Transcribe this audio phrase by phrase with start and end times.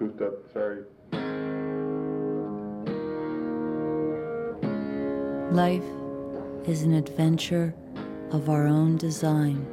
[0.00, 0.32] goofed up.
[0.52, 0.82] Sorry.
[5.52, 5.84] Life
[6.66, 7.74] is an adventure
[8.30, 9.66] of our own design,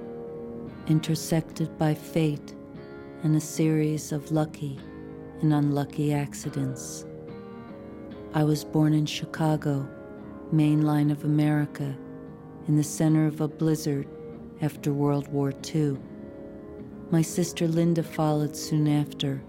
[0.88, 2.54] intersected by fate
[3.24, 4.78] and a series of lucky
[5.42, 7.06] and unlucky accidents.
[8.34, 9.88] I was born in Chicago,
[10.52, 11.96] main line of America,
[12.68, 14.08] in the center of a blizzard
[14.62, 15.98] after World War II.
[17.12, 19.42] My sister Linda followed soon after,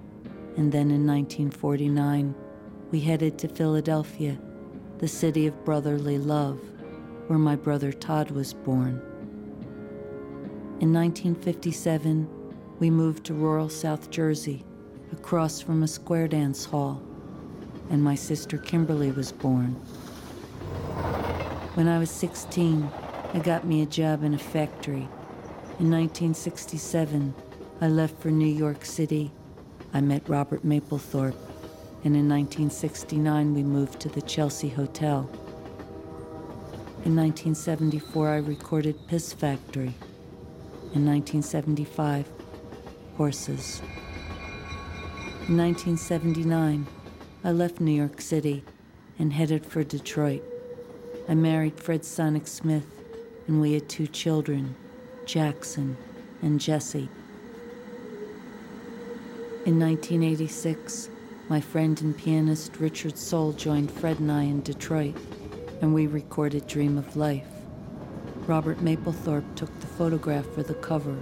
[0.59, 2.35] and then in 1949,
[2.91, 4.37] we headed to Philadelphia,
[4.99, 6.59] the city of brotherly love,
[7.29, 9.01] where my brother Todd was born.
[10.81, 12.29] In 1957,
[12.81, 14.65] we moved to rural South Jersey,
[15.13, 17.01] across from a square dance hall,
[17.89, 19.75] and my sister Kimberly was born.
[21.75, 22.91] When I was 16,
[23.33, 25.09] I got me a job in a factory.
[25.79, 27.33] In 1967,
[27.81, 29.31] I left for New York City.
[29.93, 31.35] I met Robert Mapplethorpe,
[32.05, 35.29] and in 1969, we moved to the Chelsea Hotel.
[37.05, 39.95] In 1974, I recorded Piss Factory.
[40.95, 42.27] In 1975,
[43.17, 43.81] Horses.
[45.49, 46.87] In 1979,
[47.43, 48.63] I left New York City
[49.19, 50.43] and headed for Detroit.
[51.29, 52.87] I married Fred Sonic Smith,
[53.47, 54.77] and we had two children,
[55.25, 55.97] Jackson
[56.43, 57.09] and Jesse.
[59.69, 61.11] In 1986,
[61.51, 65.15] my friend and pianist Richard Sohl joined Fred and I in Detroit,
[65.83, 67.53] and we recorded Dream of Life.
[68.47, 71.19] Robert Mapplethorpe took the photograph for the cover.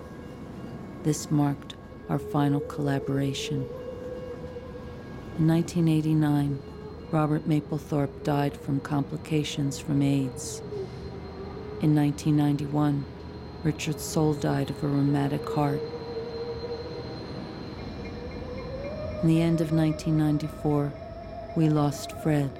[1.02, 1.74] This marked
[2.08, 3.66] our final collaboration.
[5.38, 6.62] In 1989,
[7.10, 10.62] Robert Mapplethorpe died from complications from AIDS.
[11.82, 13.04] In 1991,
[13.64, 15.82] Richard Sohl died of a rheumatic heart.
[19.22, 20.92] In the end of 1994,
[21.56, 22.50] we lost Fred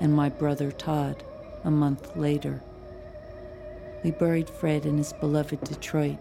[0.00, 1.24] and my brother Todd
[1.64, 2.62] a month later.
[4.04, 6.18] We buried Fred in his beloved Detroit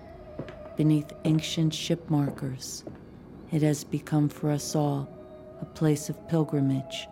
[0.77, 2.85] beneath ancient ship markers.
[3.51, 5.09] It has become for us all
[5.61, 7.07] a place of pilgrimage,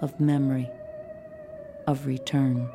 [0.00, 0.70] of memory,
[1.86, 2.68] of return.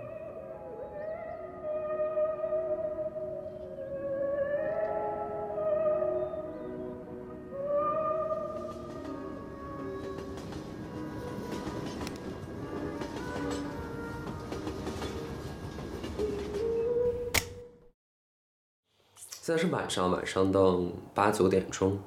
[19.45, 20.81] 现在是晚上，晚上到
[21.13, 21.99] 八九点钟。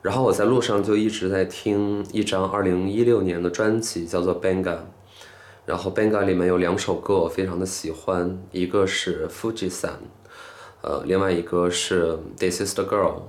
[0.00, 4.62] 然后我在路上就一直在听一张二零一六年的专辑，叫做《Benga》。
[5.66, 9.88] 然后《Benga》里面有两首歌我非常的喜欢，一个是《Fuji San》，
[10.80, 13.12] 呃，另外一个是《This Is the Girl》。《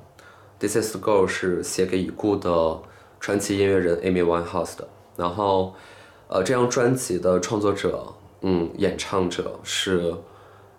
[0.57, 2.79] This Is the Girl》是写给已故的
[3.19, 4.87] 传奇音乐人 Amy Winehouse 的。
[5.17, 5.73] 然后，
[6.29, 10.15] 呃，这张专辑的创作者，嗯，演唱者是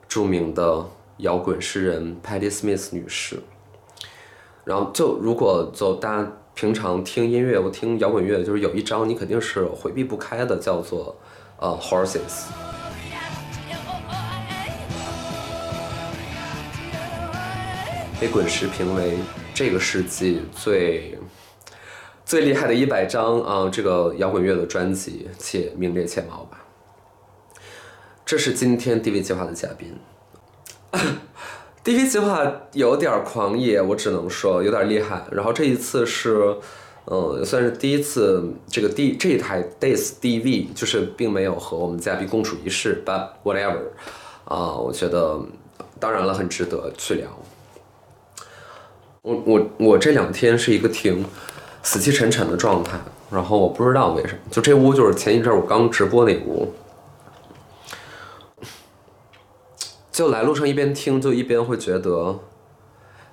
[0.08, 0.86] 著名的。
[1.18, 3.38] 摇滚诗人 Patti Smith 女士，
[4.64, 11.16] 然后就如果就大家平常听音乐，我听摇滚乐，就是有一张你肯定是回避不开的，叫做
[11.58, 12.46] 呃 Horses，
[18.20, 19.18] 被滚石评为
[19.54, 21.18] 这个世纪最
[22.24, 26.62] 最厉害的一百张啊这个摇滚乐的专辑，且名列前茅吧。
[28.24, 29.96] 这是今天 DV 计划的嘉宾。
[31.84, 35.24] DV 计划有点狂野，我只能说有点厉害。
[35.30, 36.56] 然后这一次是，
[37.04, 43.78] 嗯，算是第一次这个 D 这一台 Days DV 就是并没有和我们嘉宾共处一室，But whatever，
[44.46, 45.40] 啊，我觉得
[46.00, 47.28] 当然了，很值得去聊。
[49.22, 51.24] 我我我这两天是一个挺
[51.84, 52.98] 死气沉沉的状态，
[53.30, 56.72] 然后我不知道为什么，就这屋就是前一阵我刚直播那屋。
[60.16, 62.40] 就来路上一边听，就一边会觉得，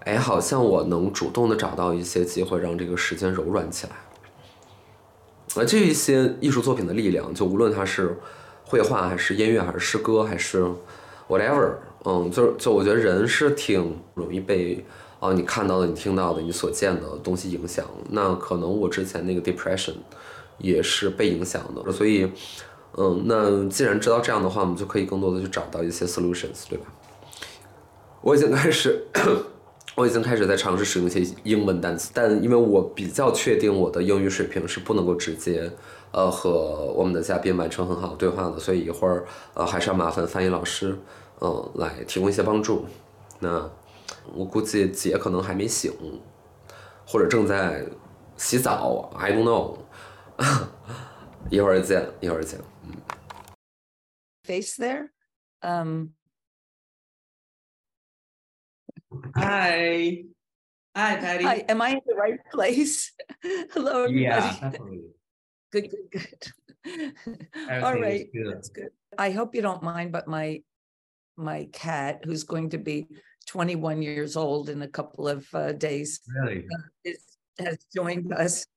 [0.01, 3.93] 哎，好像我能主动的找到一些机会，让这个时间柔软起来。
[5.55, 8.17] 而，这一些艺术作品的力量，就无论它是
[8.66, 10.66] 绘画，还是音乐，还是诗歌，还是
[11.29, 11.72] whatever，
[12.03, 14.84] 嗯，就是就我觉得人是挺容易被
[15.22, 17.85] 啊你看到的、你听到的、你所见的东西影响。
[18.09, 19.93] 那可能我之前那个 depression
[20.58, 22.29] 也是被影响的，所以。
[22.95, 26.85] 嗯，那既然知道这样的话，我们就可以更多的去找到一些 solutions，对吧？
[28.22, 29.05] 我已经开始，
[29.95, 35.72] 我已经开始在尝试使用一些英文单词，但因为我比较确定我的英语水平是不能够直接，
[36.11, 39.25] 呃，和我们的嘉宾完成很好的对话的，所以一会儿，
[39.55, 40.96] 呃，还是要麻烦翻译老师，
[41.41, 42.85] 嗯，来提供一些帮助。
[43.39, 43.69] 那
[44.34, 45.91] 我估计姐可能还没醒，
[47.05, 47.84] 或者正在
[48.37, 49.78] 洗澡，I don't know。
[51.49, 52.59] 一会儿见，一会儿见。
[54.43, 54.47] 嗯。
[54.47, 55.11] Face there.
[55.61, 56.11] Um.
[59.35, 60.23] Hi.
[60.95, 61.43] Hi, Patti.
[61.43, 61.66] Hi.
[61.69, 63.11] Am I in the right place?
[63.73, 64.22] Hello, everybody.
[64.22, 65.01] Yeah, definitely.
[65.73, 67.47] Good, good, good.
[67.84, 68.53] All right, good.
[68.53, 68.90] that's good.
[69.17, 70.61] I hope you don't mind, but my
[71.35, 73.07] my cat, who's going to be
[73.47, 76.67] 21 years old in a couple of uh, days, Really?
[77.03, 77.23] is,
[77.57, 78.67] has joined us.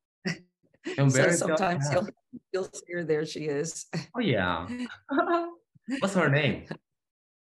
[0.99, 2.09] I'm So sometimes you'll
[2.53, 3.05] you'll see her.
[3.05, 4.69] There she is, Oh yeah.
[6.01, 6.67] What's her name?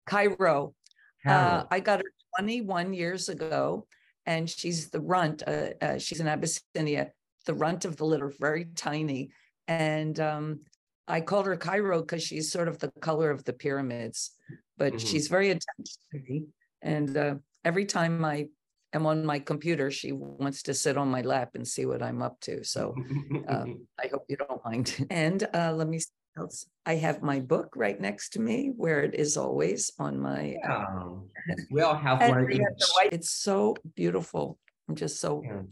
[0.06, 0.74] Cairo.
[1.26, 3.86] Uh, I got her 21 years ago,
[4.26, 5.42] and she's the runt.
[5.46, 7.12] Uh, uh, she's an Abyssinia,
[7.44, 9.30] the runt of the litter, very tiny.
[9.66, 10.60] And um,
[11.06, 14.30] I called her Cairo because she's sort of the color of the pyramids,
[14.78, 15.06] but Mhm.
[15.06, 16.46] she's very attached to me.
[16.80, 17.34] And uh,
[17.64, 18.48] every time I
[18.92, 22.22] am on my computer, she wants to sit on my lap and see what I'm
[22.22, 22.64] up to.
[22.64, 22.94] So
[23.48, 25.06] um, I hope you don't mind.
[25.10, 26.66] And uh, let me see else.
[26.86, 30.56] I have my book right next to me, where it is always on my.
[30.66, 31.16] uh.
[31.70, 33.12] We all have one we have the each.
[33.12, 34.58] It's so beautiful.
[34.88, 35.62] I'm just so Yeah.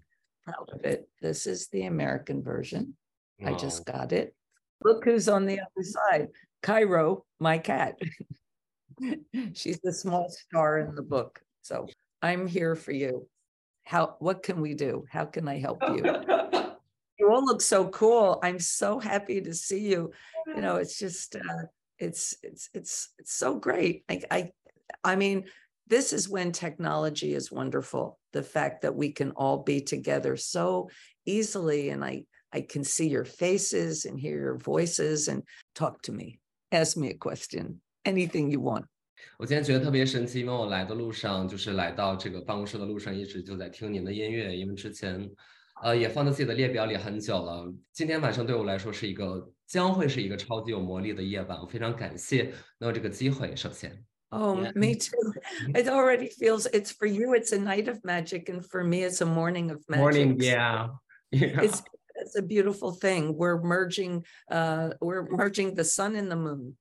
[0.44, 1.08] proud of it.
[1.20, 2.96] This is the American version.
[3.44, 4.34] I just got it.
[4.82, 6.28] Look who's on the other side.
[6.62, 7.98] Cairo, my cat.
[9.52, 11.40] She's the small star in the book.
[11.62, 11.86] So
[12.26, 13.28] I'm here for you.
[13.84, 15.04] How, what can we do?
[15.10, 16.04] How can I help you?
[17.18, 18.38] You all look so cool.
[18.42, 20.12] I'm so happy to see you.
[20.46, 21.64] You know, it's just, uh,
[21.98, 24.04] it's, it's, it's, it's so great.
[24.10, 24.50] I, I,
[25.02, 25.44] I mean,
[25.86, 28.18] this is when technology is wonderful.
[28.34, 30.90] The fact that we can all be together so
[31.24, 35.42] easily and I, I can see your faces and hear your voices and
[35.74, 36.38] talk to me.
[36.70, 38.84] Ask me a question, anything you want.
[39.37, 45.29] 我今天觉得特别神奇，因为我来的路上，就是来到这个办公室的路上，一直就在听您的音乐，因为之前，
[45.81, 47.71] 呃，也放在自己的列表里很久了。
[47.91, 53.55] 今天晚上对我来说是一个将会是一个超级有魔力的夜晚，我非常感谢能有这个机会。
[53.55, 54.71] 首先， Oh, Yeah.
[54.75, 55.33] me too.
[55.73, 59.21] It already feels it's for you, it's a night of magic, and for me, it's
[59.21, 59.99] a morning of magic.
[59.99, 60.87] morning, So yeah,
[61.31, 61.61] yeah.
[61.61, 61.81] It's
[62.26, 63.36] it's a beautiful thing.
[63.36, 66.76] We're merging, uh, we're merging the sun and the moon.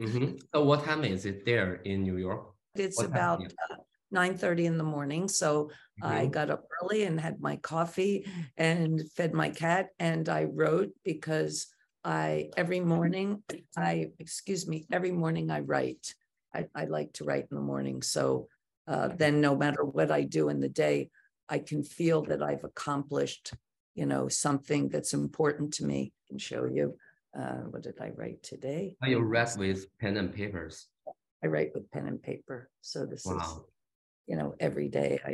[0.00, 0.40] Mhm.
[0.54, 2.52] So what time is it there in New York?
[2.74, 3.76] It's What about Yeah.
[4.10, 5.28] nine thirty in the morning.
[5.28, 5.70] So
[6.02, 6.32] I Mhm.
[6.32, 8.26] got up early and had my coffee
[8.56, 11.66] and fed my cat and I wrote because
[12.04, 13.42] I every morning
[13.76, 16.14] I excuse me every morning I write.
[16.54, 18.02] I, I like to write in the morning.
[18.02, 18.48] So
[18.86, 21.10] uh, then no matter what I do in the day,
[21.48, 23.54] I can feel that I've accomplished,
[24.00, 26.10] you know, something that's important to me.
[26.10, 26.96] I can show you.
[27.38, 28.96] Uh, what did I write today?
[29.04, 30.86] Oh, you read with pen and papers.
[31.44, 32.70] I write with pen and paper.
[32.80, 33.42] So this is
[34.26, 35.32] you know, every day I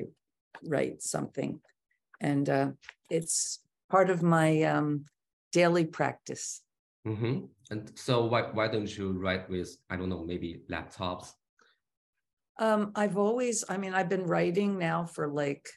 [0.65, 1.61] write something.
[2.21, 2.71] And uh,
[3.09, 5.05] it's part of my um,
[5.53, 6.63] daily practice.
[7.07, 7.47] Mm-hmm.
[7.71, 11.29] And so why why don't you write with I don't know maybe laptops?
[12.59, 15.69] Um, I've always, I mean, I've been writing now for like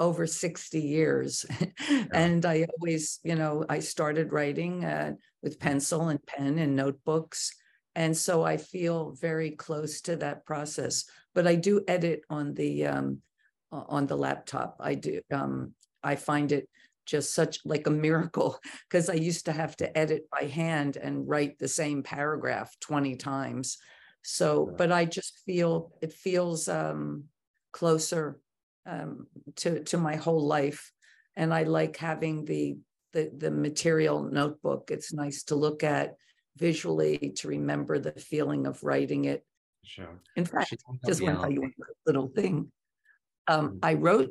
[0.00, 1.46] over 60 years.
[2.12, 5.12] and I always, you know, I started writing uh,
[5.42, 7.54] with pencil and pen and notebooks.
[7.94, 11.04] And so I feel very close to that process.
[11.34, 13.18] But I do edit on the um,
[13.70, 14.76] on the laptop.
[14.80, 15.20] I do.
[15.30, 16.68] Um, I find it
[17.06, 21.28] just such like a miracle because I used to have to edit by hand and
[21.28, 23.78] write the same paragraph 20 times.
[24.22, 24.76] So, Yeah.
[24.78, 27.24] but I just feel it feels um,
[27.72, 28.40] closer
[28.86, 30.92] um, to to my whole life,
[31.36, 32.78] and I like having the
[33.12, 34.90] the the material notebook.
[34.90, 36.14] It's nice to look at
[36.56, 39.44] visually to remember the feeling of writing it.
[39.84, 40.20] Sure.
[40.36, 40.70] In fact,
[41.06, 41.72] just want to tell you one
[42.06, 42.70] little thing.
[43.48, 43.78] Um, mm.
[43.82, 44.30] I wrote,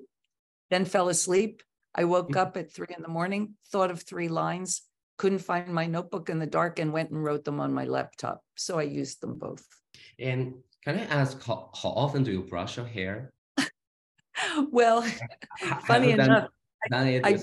[0.69, 1.63] then fell asleep.
[1.95, 2.37] I woke mm.
[2.37, 4.83] up at three in the morning, thought of three lines,
[5.17, 8.41] couldn't find my notebook in the dark, and went and wrote them on my laptop.
[8.55, 9.65] So I used them both.
[10.19, 10.53] And
[10.85, 13.33] can I ask, how, how often do you brush your hair?
[14.71, 15.01] Well,
[15.81, 16.49] funny have you done- enough,
[16.83, 17.37] it I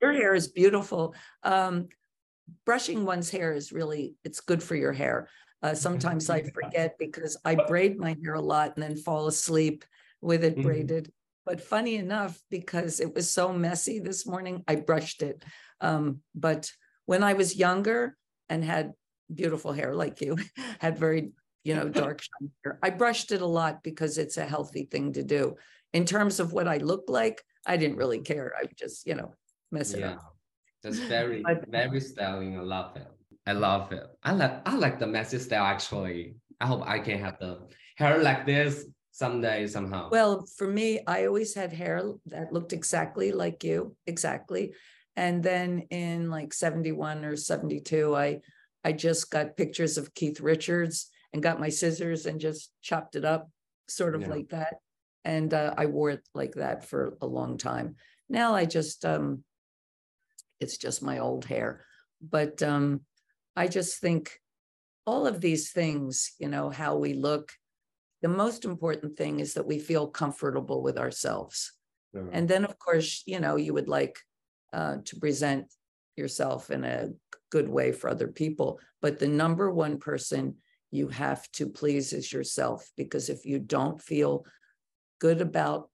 [0.00, 1.14] your hair is beautiful.
[1.42, 1.88] Um,
[2.66, 5.28] brushing one's hair is really, it's good for your hair.
[5.62, 9.84] Uh, sometimes I forget because I braid my hair a lot and then fall asleep
[10.20, 10.62] with it Mhm.
[10.62, 11.12] braided.
[11.46, 15.44] But funny enough, because it was so messy this morning, I brushed it.
[15.80, 16.70] Um, but
[17.06, 18.16] when I was younger
[18.48, 18.92] and had
[19.32, 20.36] beautiful hair like you,
[20.80, 21.32] had very,
[21.64, 22.22] you know, dark
[22.64, 25.56] hair, I brushed it a lot because it's a healthy thing to do.
[25.92, 28.52] In terms of what I look like, I didn't really care.
[28.58, 29.34] I would just, you know,
[29.70, 30.36] mess it Yeah, up.
[30.82, 32.58] that's very I- very styling.
[32.58, 33.06] I love it.
[33.46, 34.04] I love it.
[34.22, 36.36] I like I like the messy style actually.
[36.60, 37.58] I hope I can have the
[37.96, 40.08] hair like this someday somehow?
[40.10, 44.72] Well, for me, I always had hair that looked exactly like you, exactly.
[45.16, 48.40] And then in like 71 or 72, I
[48.84, 53.24] I just got pictures of Keith Richards and got my scissors and just chopped it
[53.24, 53.50] up,
[53.88, 54.28] sort of Yeah.
[54.30, 54.74] like that.
[55.24, 57.96] And uh, I wore it like that for a long time.
[58.28, 59.44] Now I just um
[60.60, 61.84] it's just my old hair.
[62.20, 63.00] But um
[63.56, 64.40] I just think
[65.06, 67.52] all of these things, you know, how we look,
[68.22, 71.72] the most important thing is that we feel comfortable with ourselves.
[72.14, 72.28] Sure.
[72.32, 74.18] And then, of course, you know, you would like
[74.72, 75.66] uh, to present
[76.16, 77.10] yourself in a
[77.50, 78.78] good way for other people.
[79.00, 80.56] But the number one person
[80.90, 84.44] you have to please is yourself, because if you don't feel
[85.22, 85.88] good about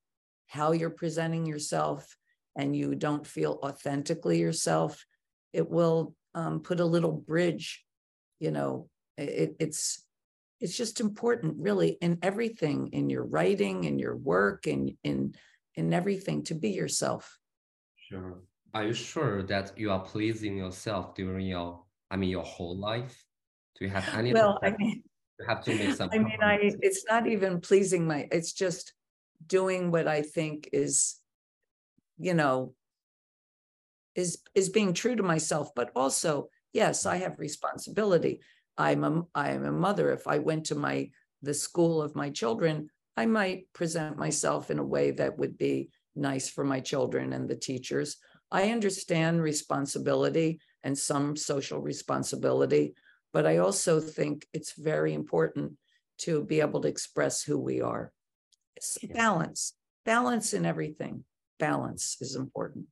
[0.47, 2.17] how you're presenting yourself
[2.57, 5.05] and you don't feel authentically yourself,
[5.53, 7.85] it will um, put a little bridge,
[8.41, 9.81] you know, it, it's
[10.61, 15.35] it's just important really in everything in your writing in your work and in
[15.75, 17.39] in everything to be yourself
[18.09, 18.39] Sure.
[18.75, 23.15] Are you sure that you are pleasing yourself during your, I mean, your whole life?
[23.79, 24.33] Do you have any?
[24.33, 25.03] well i mean
[25.39, 26.09] you have to make some.
[26.13, 26.55] i mean i
[26.89, 28.95] it's not even pleasing my it's just
[29.47, 31.17] doing what i think is
[32.19, 32.75] you know
[34.15, 38.41] is is being true to myself but also yes i have responsibility.
[38.77, 40.13] I'm a i am a mother.
[40.13, 41.11] If i went to my
[41.43, 45.91] the school of my children i might present myself in a way that would be
[46.17, 48.17] nice for my children and the teachers.
[48.51, 52.95] I understand responsibility and some social responsibility
[53.33, 55.73] but i also think it's very important
[56.19, 58.13] to be able to express who we are.
[59.13, 61.25] Balance balance in everything
[61.59, 62.87] balance is important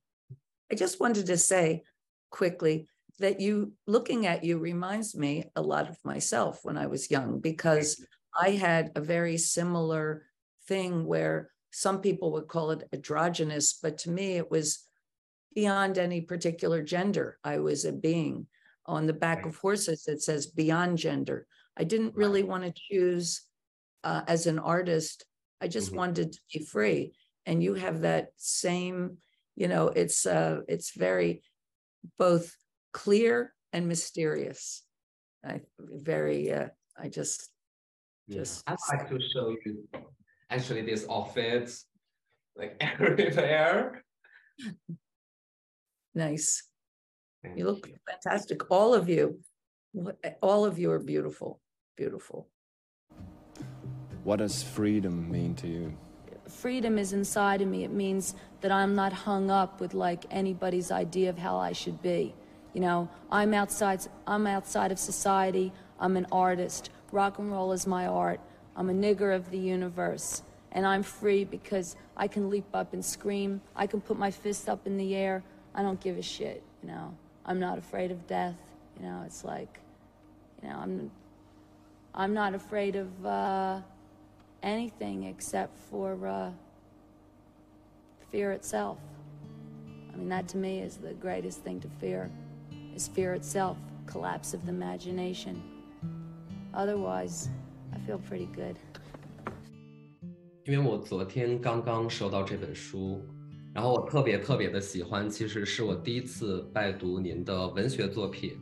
[0.71, 1.83] I just wanted to say
[2.29, 2.87] quickly
[3.19, 7.39] that you looking at you reminds me a lot of myself when I was young
[7.39, 8.05] because
[8.39, 10.23] I had a very similar
[10.67, 14.85] thing where some people would call it androgynous, but to me it was
[15.55, 17.39] beyond any particular gender.
[17.43, 18.47] I was a being.
[18.85, 21.45] On the back of horses, it says beyond gender.
[21.75, 23.41] I didn't really want to choose
[24.03, 25.25] uh, as an artist.
[25.61, 25.97] I just Mhm.
[25.97, 27.13] wanted to be free.
[27.45, 29.17] And you have that same
[29.55, 31.41] you know it's uh it's very
[32.19, 32.55] both
[32.93, 34.85] clear and mysterious
[35.43, 37.49] i very uh i just
[38.27, 38.39] Yeah.
[38.41, 39.87] just I'd like to show you
[40.49, 41.73] actually this outfit,
[42.55, 44.03] like everywhere.
[46.13, 46.63] nice
[47.43, 49.39] Thank you look fantastic all of you
[50.41, 51.61] all of you are beautiful
[51.95, 52.49] beautiful
[54.27, 55.97] What does freedom mean to you?
[56.49, 57.85] freedom is inside of me.
[57.85, 62.01] It means that I'm not hung up with like anybody's idea of how I should
[62.01, 62.35] be.
[62.73, 65.71] You know, I'm outside I'm outside of society.
[65.97, 66.89] I'm an artist.
[67.13, 68.41] Rock and roll is my art.
[68.75, 70.43] I'm a nigger of the universe.
[70.73, 73.61] And I'm free because I can leap up and scream.
[73.77, 75.41] I can put my fist up in the air.
[75.73, 77.15] I don't give a shit, you know.
[77.45, 78.59] I'm not afraid of death.
[78.99, 79.79] You know, it's like,
[80.61, 81.11] you know, I'm
[82.13, 83.79] I'm not afraid of uh
[84.62, 86.50] anything except for uh,
[88.30, 88.98] fear itself.
[90.12, 92.30] I mean, that to me is the greatest thing to fear,
[92.94, 93.76] is fear itself,
[94.06, 95.60] collapse of the imagination.
[96.74, 97.48] Otherwise,
[97.94, 98.76] I feel pretty good.
[100.64, 103.20] 因为我昨天刚刚收到这本书，
[103.74, 108.56] 然后我特别特别的喜欢，其实是我第一次拜读您的文学作品。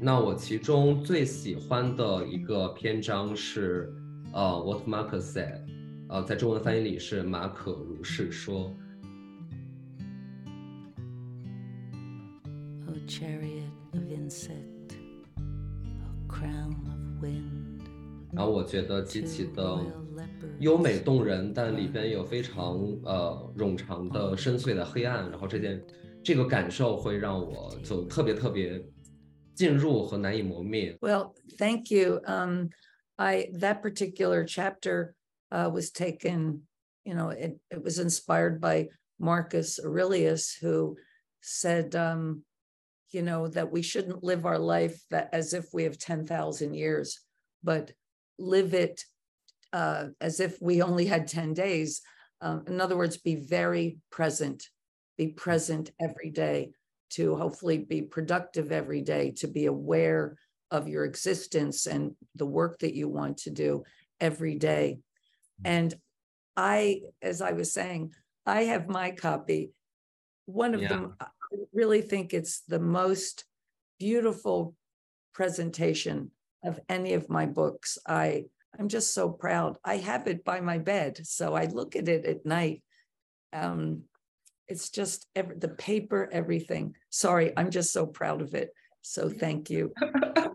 [0.00, 3.94] 那我其中最喜欢的一个篇章是，
[4.34, 5.60] 呃，What Marcus said，
[6.08, 8.72] 呃，在中文翻译里是马可如是说。
[12.86, 14.94] O chariot of insect,
[15.36, 17.80] O crown of wind,
[18.32, 25.82] 然后我觉得极 two 其的 royal leopards, 优美动人，但里边有非常呃冗长的深邃的黑暗，然后这件
[26.22, 28.80] 这个感受会让我就特别特别
[29.54, 30.96] 进入和难以磨灭。
[31.00, 32.68] well thank you um
[33.17, 35.15] i that particular chapter
[35.51, 36.61] uh was taken
[37.03, 38.87] you know it, it was inspired by
[39.19, 40.95] marcus aurelius who
[41.41, 42.43] said um
[43.11, 47.21] you know that we shouldn't live our life that as if we have 10,000 years
[47.63, 47.91] but
[48.37, 49.01] live it
[49.75, 52.01] uh, as if we only had 10 days.
[52.39, 54.63] Um, in other words, be very present,
[55.17, 56.71] be present every day
[57.11, 60.37] to hopefully be productive every day, to be aware
[60.75, 63.83] of your existence and the work that you want to do
[64.19, 64.99] every day.
[65.63, 65.93] And
[66.55, 68.13] I, as I was saying,
[68.45, 69.71] I have my copy.
[70.45, 70.89] One of Yeah.
[70.89, 71.27] them, I
[71.73, 73.45] really think it's the most
[73.99, 74.75] beautiful
[75.33, 76.31] presentation
[76.63, 77.97] of any of my books.
[78.07, 78.45] I
[78.77, 79.77] I'm just so proud.
[79.85, 82.83] I have it by my bed, so I look at it at night.
[83.53, 84.03] Um,
[84.67, 86.95] it's just every, the paper, everything.
[87.09, 88.71] Sorry, I'm just so proud of it.
[89.01, 89.93] So thank you.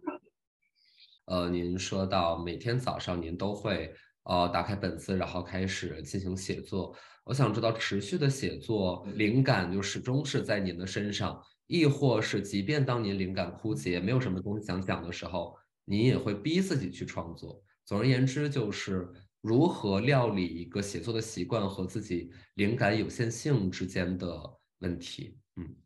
[1.31, 3.95] 呃，您说到每天早上您都会
[4.25, 6.93] 呃打开本子，然后开始进行写作。
[7.23, 17.63] 我想知道，持续的写作灵感就始终是在您的身上，亦或是即便当您灵感枯竭，没有什么东西想讲的时候，您也会逼自己去创作。
[17.85, 19.09] 总而言之，就是
[19.41, 24.27] 如何料理一个写作的习惯和自己灵感有限性之间的
[24.81, 25.39] 问题。
[25.55, 25.77] 嗯。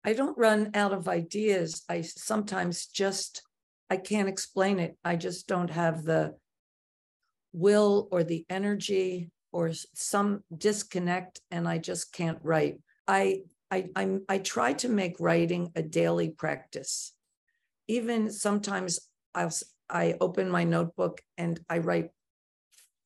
[0.00, 1.84] I don't run out of ideas.
[1.86, 3.42] I sometimes just
[3.90, 4.96] I can't explain it.
[5.04, 6.36] I just don't have the
[7.52, 12.78] will or the energy or some disconnect and I just can't write.
[13.08, 17.12] I I I, I try to make writing a daily practice.
[17.88, 19.00] Even sometimes
[19.34, 19.52] I'll
[19.88, 22.10] I open my notebook and I write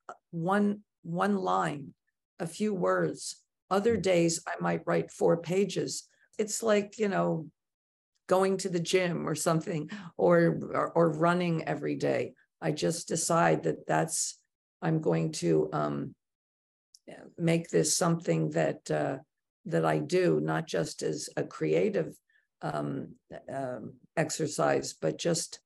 [0.08, 1.94] uh, one one line,
[2.38, 3.36] a few words.
[3.70, 4.02] Other hmm.
[4.02, 6.08] days I might write four pages.
[6.38, 7.46] It's like, you know,
[8.26, 12.32] going to the gym or something or, or, or running every day.
[12.60, 14.38] I just decide that that's
[14.80, 16.14] I'm going to um,
[17.38, 19.18] make this something that uh,
[19.66, 22.14] that I do, not just as a creative
[22.60, 23.14] um,
[23.52, 25.60] um, exercise, but just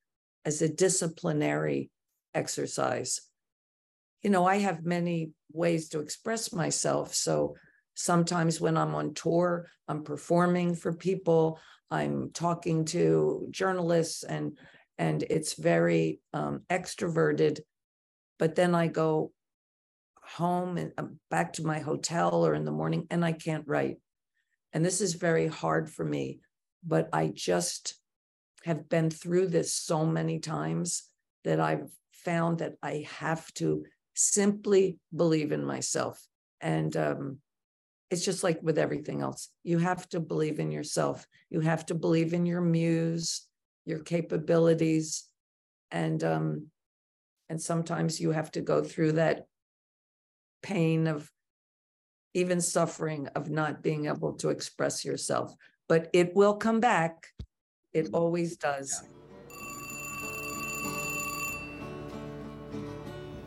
[0.45, 1.91] as a disciplinary
[2.35, 3.21] exercise.
[4.23, 7.15] You know, I have many ways to express myself.
[7.15, 7.57] So
[7.99, 11.59] sometimes when I'm on tour, I'm performing for people,
[11.90, 14.57] I'm talking to journalists, and
[14.99, 17.61] and it's very um, extroverted.
[18.38, 19.33] But then I go
[20.23, 23.97] home and uh, back to my hotel or in the morning, and I can't write.
[24.73, 26.38] And this is very hard for me.
[26.87, 27.97] But I just
[28.64, 31.02] have been through this so many times
[31.43, 36.25] that I've found that I have to simply believe in myself.
[36.61, 37.38] And um,
[38.11, 39.50] it's just like with everything else.
[39.64, 41.27] You have to believe in yourself.
[41.51, 43.47] You have to believe in your muse,
[43.85, 45.25] your capabilities,
[45.90, 46.66] and um,
[47.49, 49.47] and sometimes you have to go through that
[50.62, 51.31] pain of
[52.35, 55.55] even suffering of not being able to express yourself.
[55.88, 57.29] But it will come back.
[57.92, 59.03] It always does.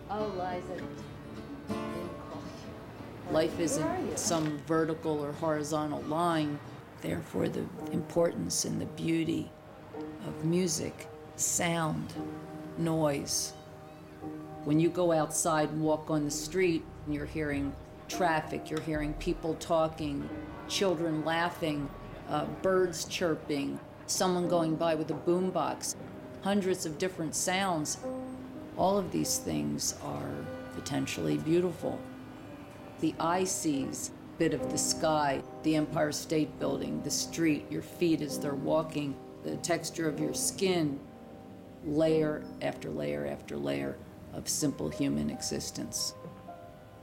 [0.09, 1.00] Oh, Liza.
[3.31, 6.59] Life isn't some vertical or horizontal line.
[7.01, 9.49] Therefore, the importance and the beauty
[10.27, 12.13] of music, sound,
[12.77, 13.53] noise.
[14.65, 17.73] When you go outside and walk on the street, and you're hearing
[18.09, 20.29] traffic, you're hearing people talking,
[20.67, 21.89] children laughing,
[22.27, 25.95] uh, birds chirping, someone going by with a boombox,
[26.41, 27.97] hundreds of different sounds.
[28.77, 30.31] All of these things are
[30.75, 31.97] potentially beautiful.
[33.01, 38.21] The eye sees bit of the sky, the Empire State Building, the street, your feet
[38.21, 40.99] as they're walking, the texture of your skin,
[41.85, 43.97] layer after layer after layer
[44.33, 46.13] of simple human existence.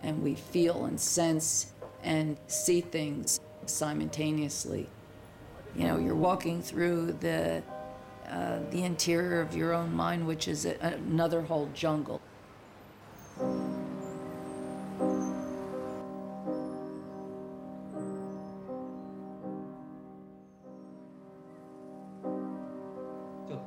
[0.02, 1.72] And we feel and sense
[2.04, 4.88] and see things simultaneously.
[5.76, 7.62] You know, you're walking through the
[8.28, 12.20] uh, the interior of your own mind, which is a, another whole jungle.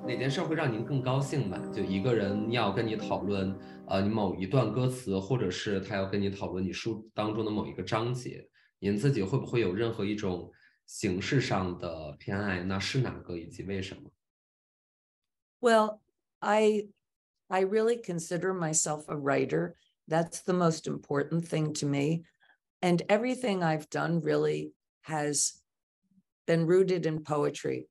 [0.05, 1.61] 哪件事会让您更高兴吧？
[1.72, 8.48] 就一个人要跟你讨论，呃，你某一段歌词，或者是他要跟你讨论你书当中的某一个章节，
[8.79, 10.50] 您自己会不会有任何一种
[10.87, 12.62] 形式上的偏爱？
[12.62, 14.11] 那是哪个，以及为什么？
[15.61, 16.00] Well,
[16.40, 16.88] I
[17.48, 19.74] I really consider myself a writer.
[20.09, 22.24] That's the most important thing to me.
[22.81, 25.61] And everything I've done really has
[26.46, 27.88] been rooted in poetry.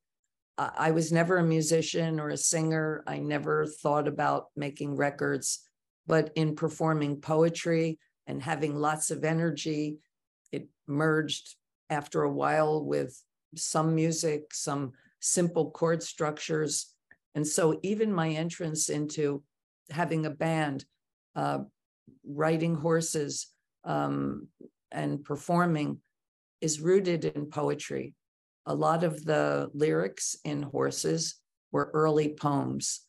[0.60, 3.02] I was never a musician or a singer.
[3.06, 5.60] I never thought about making records,
[6.06, 9.96] but in performing poetry and having lots of energy,
[10.52, 11.56] it merged
[11.88, 13.22] after a while with
[13.56, 16.94] some music, some simple chord structures.
[17.34, 19.42] And so even my entrance into
[19.88, 20.84] having a band,
[21.34, 21.60] uh,
[22.26, 23.46] riding horses,
[23.84, 24.48] um,
[24.92, 26.00] and performing
[26.60, 28.14] is rooted in poetry
[28.66, 31.36] a lot of the lyrics in Horses
[31.72, 33.06] were early poems.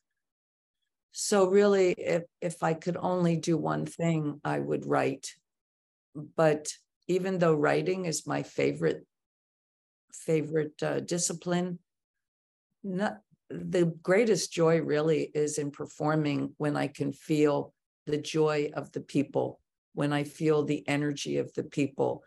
[1.12, 5.28] So really, if, if I could only do one thing, I would write.
[6.36, 6.70] But
[7.08, 9.06] even though writing is my favorite
[10.14, 11.80] favorite uh, discipline,
[12.84, 17.74] not, the greatest joy really is in performing when I can feel
[18.06, 19.60] the joy of the people,
[19.94, 22.24] when I feel the energy of the people,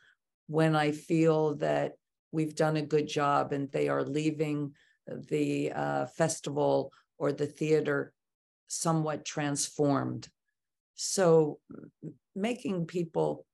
[0.47, 1.93] when I feel that
[2.35, 4.73] we've done a good job and they are leaving
[5.07, 8.13] the uh, festival or the theater
[8.67, 10.29] somewhat transformed.
[10.95, 11.59] So
[12.35, 13.47] making people,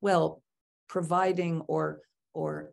[0.00, 0.42] well,
[0.88, 2.00] providing or
[2.34, 2.72] or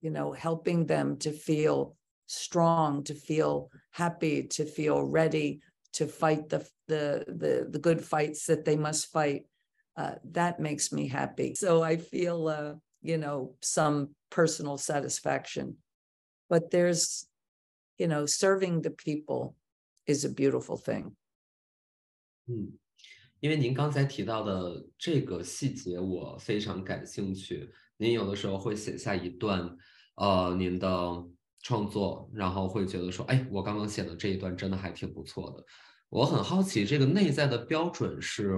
[0.00, 1.96] you know helping them to feel
[2.26, 5.60] strong, to feel happy, to feel ready
[5.92, 9.42] to fight the the the, the good fights that they must fight.
[9.96, 11.54] Uh, that makes me happy.
[11.54, 15.77] So I feel, uh, you know, some personal satisfaction.
[16.49, 17.27] But there's,
[17.97, 19.55] you know, serving the people
[20.05, 21.15] is a beautiful thing.
[22.45, 22.77] 嗯，
[23.39, 27.73] 因为您刚才提到的这个细节，我非常感兴趣。
[27.97, 29.77] 您有的时候会写下一段，
[30.15, 30.87] 呃，您的
[31.61, 35.65] 创作，然后会觉得说，哎，我刚刚写的这一段真的还挺不错的。
[36.09, 38.55] 我很好奇，这个内在的标准是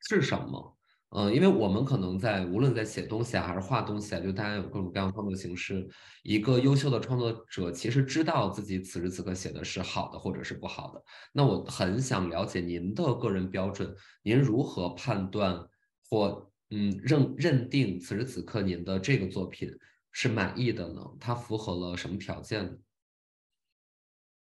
[0.00, 0.76] 是什么？
[1.16, 5.88] 嗯，因为我们可能在无论在写东西啊，还是画东西啊，就大家有各种各样的创作形式。
[6.24, 11.00] 一个优秀的创作者其实知道自己此时此刻写的是好的或者是不好的。
[11.32, 15.64] 那我很想了解您的个人标准，您如何判断
[16.10, 19.70] 或嗯认认定此时此刻您的这个作品
[20.10, 21.00] 是满意的呢？
[21.20, 22.76] 它符合了什么条件呢？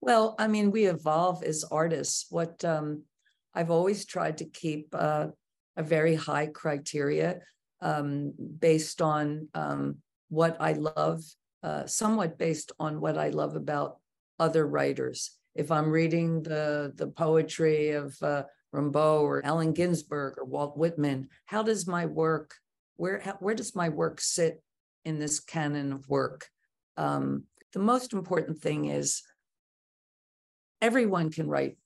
[0.01, 2.27] Well, I mean, we evolve as artists.
[2.29, 3.05] What um,
[3.55, 4.89] I've always tried to keep.
[4.93, 5.31] Uh,
[5.78, 7.40] a very high criteria
[7.82, 9.98] um, based on um,
[10.30, 11.24] what I love,
[11.64, 13.98] uh, somewhat based on what I love about
[14.40, 15.32] other writers.
[15.54, 21.30] If I'm reading the the poetry of uh, Rimbaud or Allen Ginsberg or Walt Whitman,
[21.46, 22.56] how does my work
[22.98, 24.62] where how, where does my work sit
[25.04, 26.50] in this canon of work?
[26.98, 29.22] Um, the most important thing is
[30.82, 31.78] everyone can write.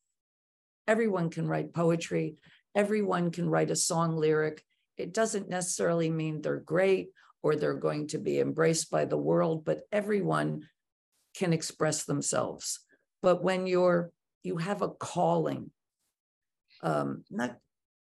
[0.87, 2.37] Everyone can write poetry
[2.79, 4.63] everyone can write a song lyric.
[4.95, 7.09] It doesn't necessarily mean they're great
[7.43, 10.61] or they're going to be embraced by the world, but everyone
[11.35, 12.79] can express themselves.
[13.21, 14.11] But when you're
[14.43, 15.71] you have a calling,
[16.81, 17.57] um, not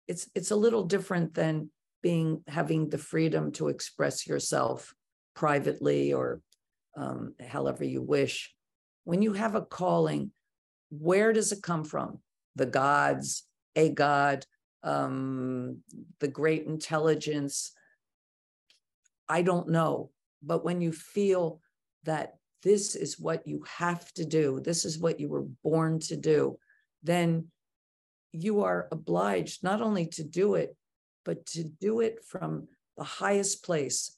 [0.06, 4.94] it's it's a little different than being having the freedom to express yourself
[5.34, 6.40] privately or
[6.96, 8.54] um, however you wish.
[9.02, 10.30] When you have a calling,
[10.90, 12.20] where does it come from?
[12.54, 13.42] The gods,
[13.74, 14.44] a god,
[14.82, 15.78] um,
[16.20, 17.72] the great intelligence.
[19.28, 20.10] I don't know.
[20.42, 21.60] But when you feel
[22.04, 26.16] that this is what you have to do, this is what you were born to
[26.16, 26.58] do,
[27.02, 27.48] then
[28.32, 30.76] you are obliged not only to do it,
[31.24, 34.16] but to do it from the highest place,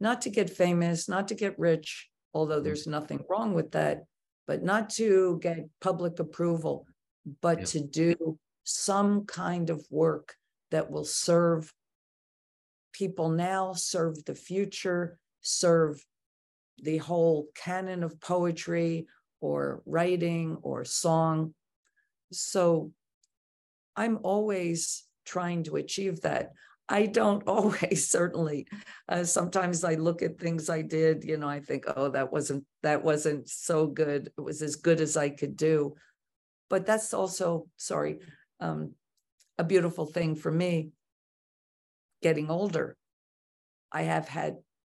[0.00, 2.64] not to get famous, not to get rich, although mm.
[2.64, 4.04] there's nothing wrong with that,
[4.46, 6.86] but not to get public approval,
[7.40, 7.68] but yep.
[7.68, 10.34] to do some kind of work
[10.70, 11.72] that will serve
[12.92, 16.04] people now, serve the future, serve
[16.78, 19.06] the whole canon of poetry
[19.40, 21.54] or writing or song.
[22.32, 22.92] So
[23.94, 26.52] I'm always trying to achieve that.
[26.88, 28.66] I don't always, certainly.
[29.08, 32.64] Uh, sometimes I look at things I did, you know, I think, oh, that wasn't
[32.82, 34.30] that wasn't so good.
[34.36, 35.94] It was as good as I could do.
[36.70, 38.18] But that's also, sorry,
[38.64, 38.92] um,
[39.58, 40.90] a beautiful thing for me
[42.22, 42.96] getting older.
[43.92, 44.56] I have had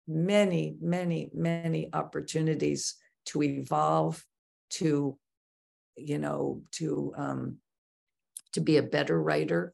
[0.08, 2.96] many, many, many opportunities
[3.28, 4.24] to evolve,
[4.70, 5.18] to,
[5.98, 7.58] you know, to um,
[8.54, 9.74] to be a better writer.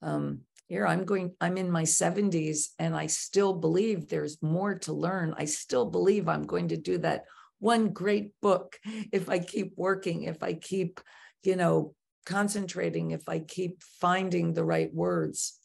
[0.00, 4.92] Um, here I'm going, I'm in my 70s and I still believe there's more to
[4.92, 5.34] learn.
[5.36, 7.24] I still believe I'm going to do that
[7.58, 8.78] one great book
[9.12, 11.00] if I keep working, if I keep,
[11.42, 11.94] you know,
[12.28, 15.58] concentrating if I keep finding the right words.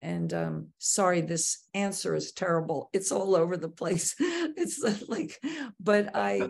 [0.00, 2.88] And um, sorry, this answer is terrible.
[2.94, 4.14] It's all over the place.
[4.20, 5.38] it's like,
[5.78, 6.48] but I,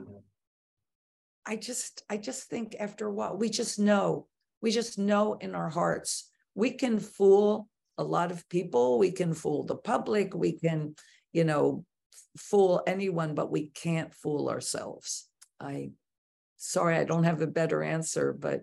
[1.44, 4.28] I just, I just think after a while, we just know,
[4.62, 8.98] we just know in our hearts, we can fool a lot of people.
[8.98, 10.34] We can fool the public.
[10.34, 10.94] We can,
[11.32, 11.84] you know,
[12.36, 15.26] fool anyone, but we can't fool ourselves.
[15.58, 15.90] I,
[16.58, 18.62] sorry, I don't have a better answer, but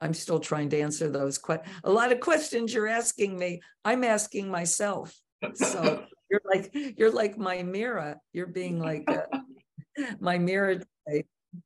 [0.00, 1.38] I'm still trying to answer those.
[1.38, 1.74] questions.
[1.84, 5.14] a lot of questions you're asking me, I'm asking myself.
[5.54, 8.16] So you're like you're like my mirror.
[8.32, 9.38] You're being like uh,
[10.20, 10.82] my mirror,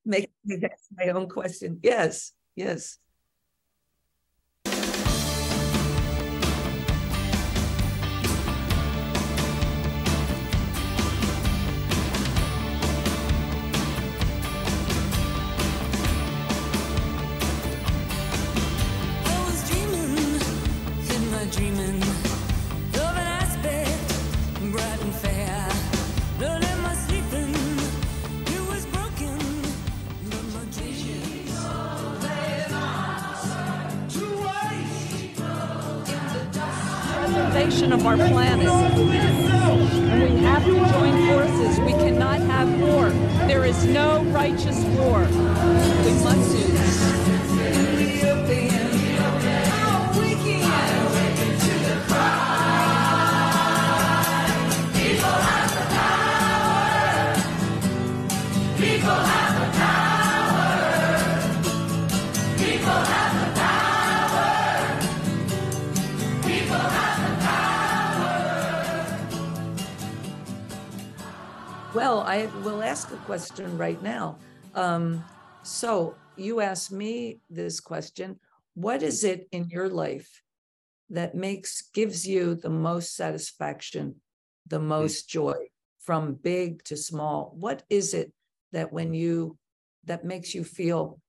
[0.04, 1.80] making me ask my own question.
[1.82, 2.98] Yes, yes.
[43.84, 45.19] No righteous war.
[72.89, 74.37] ask a question right now.
[74.73, 75.23] Um,
[75.63, 78.39] so you asked me this question.
[78.73, 80.41] What is it in your life
[81.09, 84.15] that makes gives you the most satisfaction,
[84.67, 85.55] the most joy
[85.99, 87.53] from big to small?
[87.57, 88.33] What is it
[88.71, 89.57] that when you
[90.05, 91.19] that makes you feel,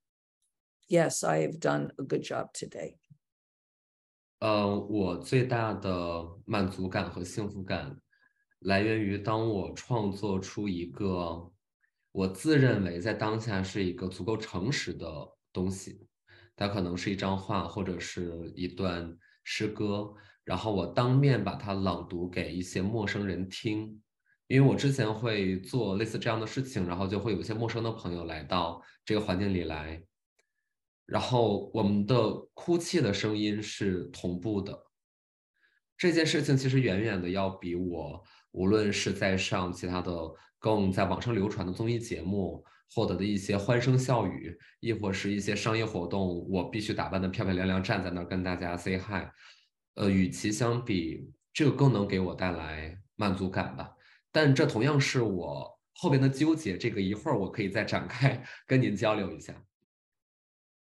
[0.89, 2.99] yes, I have done a good job today?
[4.41, 7.97] 呃，我最大的满足感和幸福感
[8.61, 11.50] 来源于当我创作出一个
[12.12, 15.08] 我自认为在当下是一个足够诚实的
[15.54, 16.08] 东西，
[16.56, 24.02] 它可能是一张画或者是一段诗歌，然后我当面把它朗读给一些陌生人听，
[24.48, 30.04] 因为我之前会做类似这样的事情，然后就会有一些陌生的朋友来到这个环境里来，
[31.06, 34.88] 然后我们的哭泣的声音是同步的。
[35.98, 38.22] 这件事情其实远远的要比我
[38.52, 40.12] 无论是在上其他的
[40.61, 49.29] 更在网上流传的综艺节目获得的一些欢声笑语，亦或是一些商业活动，我必须打扮的漂漂亮亮站在那儿跟大家 say hi，
[49.95, 53.93] 呃，与其相比，这个更能给我带来满足感吧。
[54.33, 59.55] 但这同样是我后边的纠结，这个一会儿我可以再展开跟您交流一下。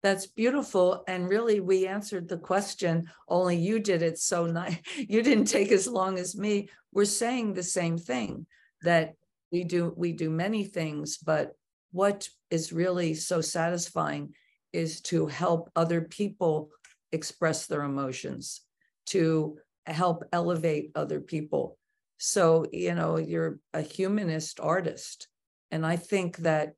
[0.02, 1.04] That's beautiful.
[1.06, 4.78] And really, we answered the question, only you did it so nice.
[5.08, 6.70] You didn't take as long as me.
[6.92, 8.46] We're saying the same thing
[8.84, 9.16] that
[9.53, 11.53] we do, we do many things, but
[11.93, 14.35] what is really so satisfying
[14.73, 16.71] is to help other people
[17.13, 18.63] express their emotions,
[19.07, 21.77] to help elevate other people.
[22.17, 25.29] So, you know, you're a humanist artist.
[25.71, 26.73] And I think that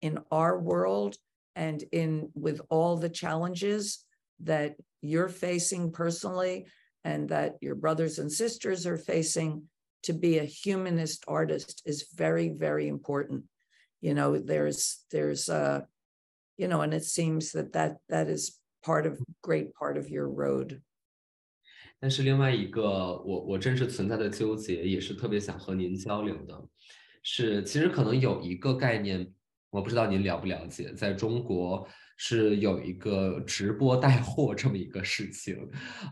[0.00, 1.16] in our world,
[1.56, 4.04] and in with all the challenges
[4.40, 6.66] that you're facing personally
[7.04, 9.62] and that your brothers and sisters are facing
[10.03, 13.43] to be a humanist artist is very very important
[14.01, 15.81] you know there's there's uh
[16.57, 20.27] you know and it seems that that that is part of great part of your
[20.27, 20.81] road
[21.99, 26.65] 但是另外一个我我真实存在的纠结，也是特别想和您交流的，
[27.21, 29.29] 是其实可能有一个概念
[29.69, 31.85] 我不知道您了不了解，在中国
[32.16, 35.56] 是有一个直播带货这么一个事情，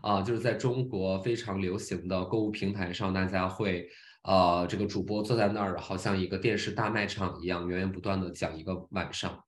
[0.01, 3.87] 啊，就是在中国非常流行的购物平台上，大家会，
[4.23, 9.43] 呃，这个主播坐在那儿，好像一个电视大卖场一样，源源不断的讲一个晚上。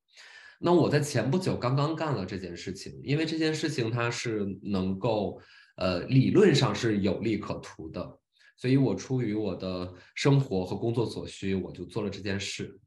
[0.58, 5.40] 那我在前不久刚刚干了这件事情，因为这件事情它是能够，
[5.76, 8.18] 呃，理论上是有利可图的，
[8.56, 12.80] 所以我出于我的生活和工作所需，我就做了这件事。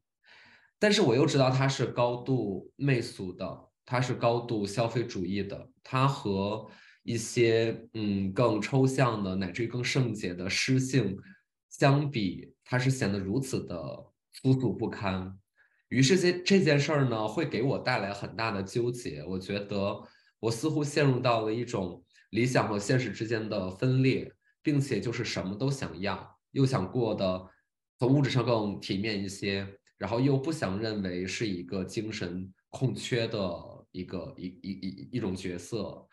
[0.78, 6.68] 但是我又知道它是高度媚俗的，它是高度消费主义的，它和
[7.02, 11.16] 一些嗯更抽象的乃至于更圣洁的诗性
[11.68, 13.76] 相比，它是显得如此的
[14.32, 15.36] 粗俗不堪。
[15.88, 19.24] 于是这这件事儿呢，会给我带来很大的纠结。
[19.24, 20.00] 我觉得
[20.38, 27.48] 我似乎陷入到了一种理想和现实之间的分裂，并且就是什么都想要，又想过得
[27.98, 29.66] 从物质上更体面一些。
[29.97, 33.39] 然后又不想认为是一个精神空缺的
[33.91, 36.07] 一个一一一一种角色，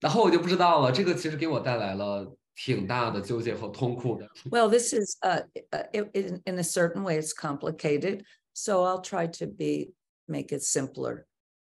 [0.00, 0.92] 然后我就不知道了。
[0.92, 4.28] 这个其实给我带来了挺大的纠结和痛苦的。
[4.50, 9.00] well this is uh, uh in, in in a certain way it's complicated so i'll
[9.00, 9.94] try to be
[10.26, 11.26] make it simpler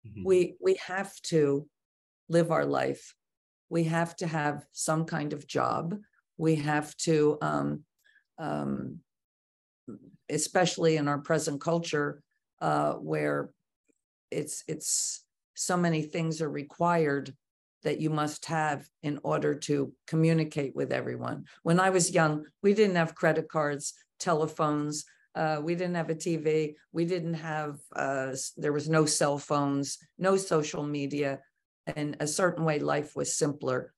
[0.04, 0.24] Mhm.
[0.24, 1.68] we we have to
[2.28, 3.16] live our life
[3.70, 5.96] we have to have some kind of job
[6.38, 7.86] we have to um
[8.38, 9.00] um
[10.31, 12.23] especially in our present culture
[12.61, 13.51] uh where
[14.31, 17.35] it's it's so many things are required
[17.83, 22.75] that you must have in order to communicate with everyone when i was young we
[22.75, 26.75] didn't have credit cards telephones uh, we didn't have a TV.
[26.93, 31.41] We didn't have, uh, there was no cell phones, no social media.
[31.97, 33.93] In a certain way, life was simpler.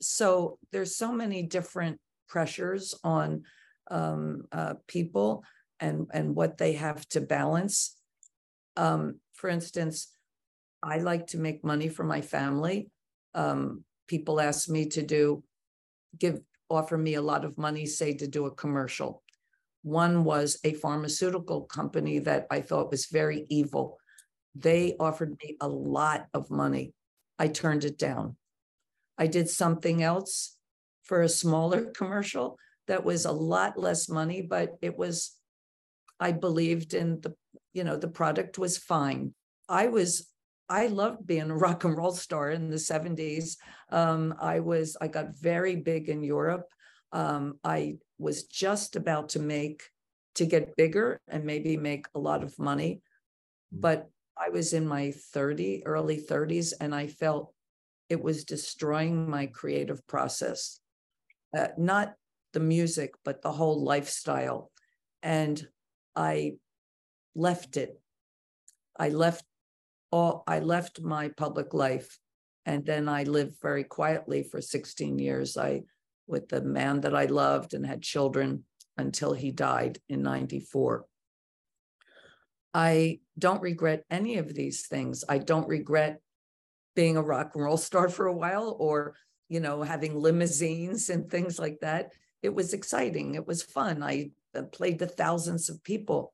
[0.00, 1.98] So there's so many different
[2.28, 3.42] pressures on
[3.90, 5.44] um, uh, people
[5.80, 7.96] and, and what they have to balance.
[8.76, 10.08] Um, for instance,
[10.82, 12.90] I like to make money for my family.
[13.34, 15.42] Um, people ask me to do,
[16.18, 19.22] give, offer me a lot of money, say to do a commercial.
[19.82, 23.98] One was a pharmaceutical company that I thought was very evil.
[24.54, 26.94] They offered me a lot of money.
[27.38, 28.36] I turned it down.
[29.18, 30.56] I did something else
[31.02, 35.32] for a smaller commercial that was a lot less money, but it was,
[36.20, 37.34] I believed in the,
[37.72, 39.34] you know, the product was fine.
[39.68, 40.28] I was,
[40.68, 43.56] I loved being a rock and roll star in the 70s.
[43.90, 46.66] Um, I was, I got very big in Europe.
[47.12, 49.82] Um, I was just about to make,
[50.36, 53.00] to get bigger and maybe make a lot of money.
[53.72, 57.52] But I was in my 30, early 30s, and I felt
[58.08, 60.80] it was destroying my creative process.
[61.56, 62.14] Uh, not
[62.52, 64.70] the music, but the whole lifestyle.
[65.22, 65.64] And
[66.16, 66.54] I
[67.34, 68.00] left it.
[68.98, 69.44] I left
[70.10, 72.18] all, I left my public life.
[72.66, 75.56] And then I lived very quietly for 16 years.
[75.56, 75.82] I,
[76.26, 78.64] with the man that I loved and had children
[78.96, 81.04] until he died in 94.
[82.72, 85.24] I don't regret any of these things.
[85.28, 86.20] I don't regret
[86.96, 89.14] being a rock and roll star for a while or,
[89.48, 92.12] you know, having limousines and things like that.
[92.42, 93.34] It was exciting.
[93.34, 94.02] It was fun.
[94.02, 94.30] I
[94.62, 96.32] played to thousands of people,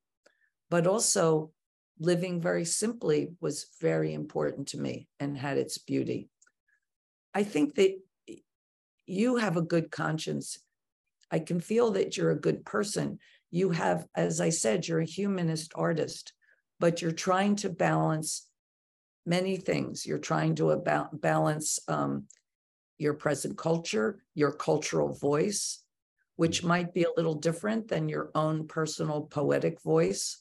[0.69, 1.51] but also
[1.99, 6.29] living very simply was very important to me and had its beauty.
[7.35, 7.99] I think that
[9.07, 10.59] you have a good conscience.
[11.31, 13.19] I can feel that you're a good person.
[13.51, 16.33] You have, as I said, you're a humanist artist,
[16.79, 18.47] but you're trying to balance
[19.27, 20.07] many things.
[20.07, 22.25] You're trying to about balance um,
[22.99, 25.83] your present culture, your cultural voice,
[26.41, 30.41] which might be a little different than your own personal poetic voice.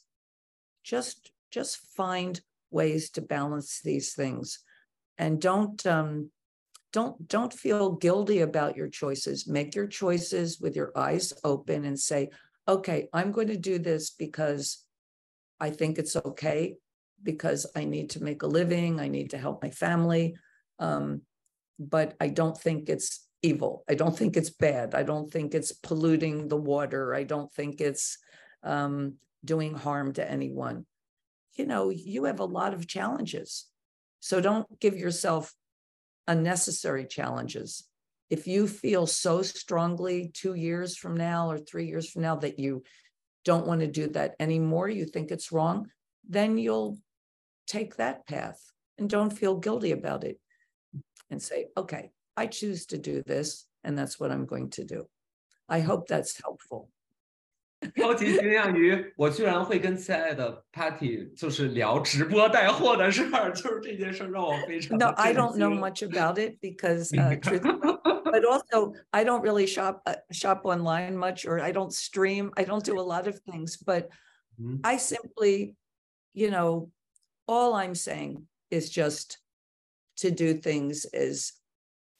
[0.81, 2.39] Just, just find
[2.71, 4.59] ways to balance these things,
[5.17, 6.31] and don't um,
[6.93, 9.45] don't don't feel guilty about your choices.
[9.45, 12.29] Make your choices with your eyes open and say,
[12.65, 14.85] "Okay, I'm going to do this because
[15.59, 16.77] I think it's okay
[17.21, 20.37] because I need to make a living, I need to help my family.
[20.79, 21.23] Um,
[21.77, 23.83] but I don't think it's evil.
[23.89, 24.95] I don't think it's bad.
[24.95, 27.13] I don't think it's polluting the water.
[27.13, 28.17] I don't think it's
[28.63, 30.85] um, doing harm to anyone.
[31.53, 33.67] You know, you have a lot of challenges.
[34.19, 35.53] So don't give yourself
[36.27, 37.85] unnecessary challenges.
[38.29, 42.59] If you feel so strongly two years from now or three years from now that
[42.59, 42.83] you
[43.45, 45.89] don't want to do that anymore, you think it's wrong,
[46.27, 46.99] then you'll
[47.65, 48.59] take that path
[48.97, 50.39] and don't feel guilty about it
[51.29, 55.07] and say, okay, I choose to do this, and that's what I'm going to do.
[55.67, 56.89] I hope that's helpful.
[60.73, 64.97] Patti 就是聊直播带货的事儿，就是这件事让我非常。
[64.97, 67.39] No, I don't know much about it because, uh,
[68.25, 72.51] but also I don't really shop uh, shop online much, or I don't stream.
[72.57, 74.09] I don't do a lot of things, but
[74.59, 74.77] mm-hmm.
[74.83, 75.75] I simply,
[76.33, 76.91] you know,
[77.47, 79.39] all I'm saying is just
[80.17, 81.53] to do things as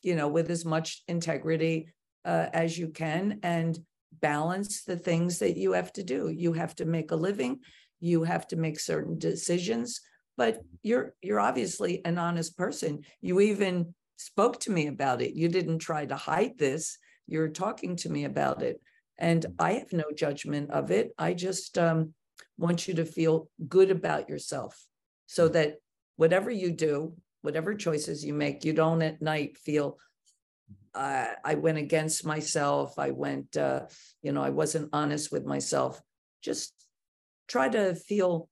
[0.02, 1.94] you know, with as much integrity
[2.26, 3.80] uh, as you can and
[4.22, 6.30] balance the things that you have to do.
[6.30, 7.60] You have to make a living,
[8.00, 10.02] you have to make certain decisions,
[10.38, 13.04] but you're you're obviously an honest person.
[13.22, 15.34] You even spoke to me about it.
[15.36, 16.98] You didn't try to hide this.
[17.28, 18.82] You're talking to me about it.
[19.18, 21.12] And I have no judgment of it.
[21.18, 22.14] I just um,
[22.58, 24.82] want you to feel good about yourself
[25.26, 25.76] so that
[26.16, 29.98] whatever you do, whatever choices you make, you don't at night feel
[30.96, 32.98] uh, I went against myself.
[32.98, 33.82] I went, uh,
[34.22, 36.02] you know, I wasn't honest with myself.
[36.42, 36.74] Just
[37.48, 38.50] try to feel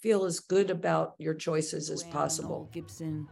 [0.00, 2.70] feel as good about your choices as possible.
[2.72, 3.26] Gibson.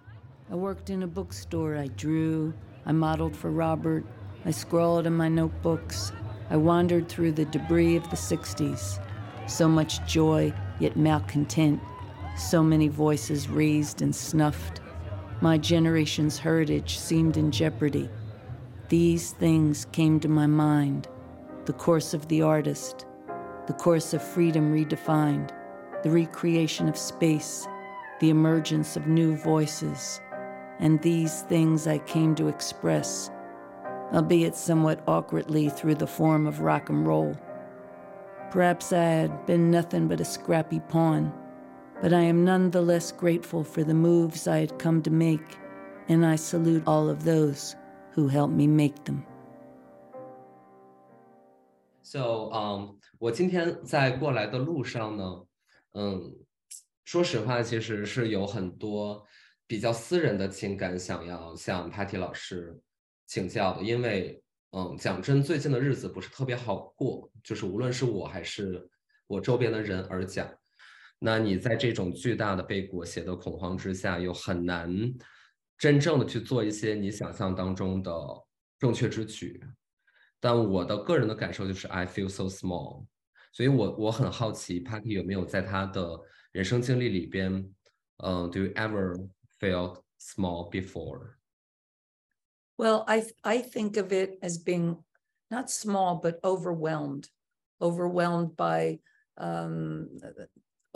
[0.51, 1.77] I worked in a bookstore.
[1.77, 2.53] I drew.
[2.85, 4.05] I modeled for Robert.
[4.45, 6.13] I scrawled in my notebooks.
[6.51, 9.01] I wandered through the debris of the 60s.
[9.49, 11.81] So much joy, yet malcontent.
[12.37, 14.81] So many voices raised and snuffed.
[15.41, 18.11] My generation's heritage seemed in jeopardy.
[18.91, 21.09] These things came to my mind
[21.65, 23.07] the course of the artist,
[23.67, 25.51] the course of freedom redefined,
[26.05, 27.67] the recreation of space,
[28.21, 30.21] the emergence of new voices.
[30.79, 33.31] And these things I came to express,
[34.13, 37.37] albeit somewhat awkwardly through the form of rock and roll.
[38.51, 41.33] Perhaps I had been nothing but a scrappy pawn,
[42.03, 45.59] but I am none the less grateful for the moves I had come to make,
[46.09, 47.75] and I salute all of those
[48.15, 49.25] who helped me make them.
[52.03, 55.47] So, um, 我今天在过来的路上呢，
[55.93, 56.37] 嗯，
[57.05, 59.27] 说实话，其实是有很多
[59.67, 62.79] 比较私人的情感想要向 Patti 老师
[63.27, 64.41] 请教的，因为，
[64.71, 68.89] 嗯，讲真，最近的日子不是特别好过，就是无论是我还是
[69.27, 70.49] 我周边的人而讲，
[71.19, 74.91] 那你在这种巨大的被裹挟的恐慌之下，又很难
[75.79, 78.13] 真正的去做一些你想象当中的
[78.79, 79.63] 正确之举。
[80.39, 83.07] 但我的个人的感受就是，I feel so small。
[83.53, 86.21] 所以我我很好奇，Patti 有没有在他的
[86.53, 87.53] 人生经历里边，
[88.19, 91.37] 嗯、呃、，Do you ever feel small before?
[92.77, 94.99] Well, I I think of it as being
[95.49, 97.29] not small but overwhelmed,
[97.81, 99.01] overwhelmed by
[99.37, 100.11] um,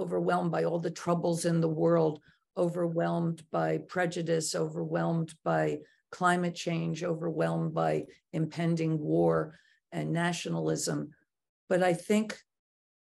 [0.00, 2.20] overwhelmed by all the troubles in the world,
[2.56, 5.78] overwhelmed by prejudice, overwhelmed by
[6.10, 9.58] climate change, overwhelmed by impending war
[9.92, 11.10] and nationalism.
[11.68, 12.36] But I think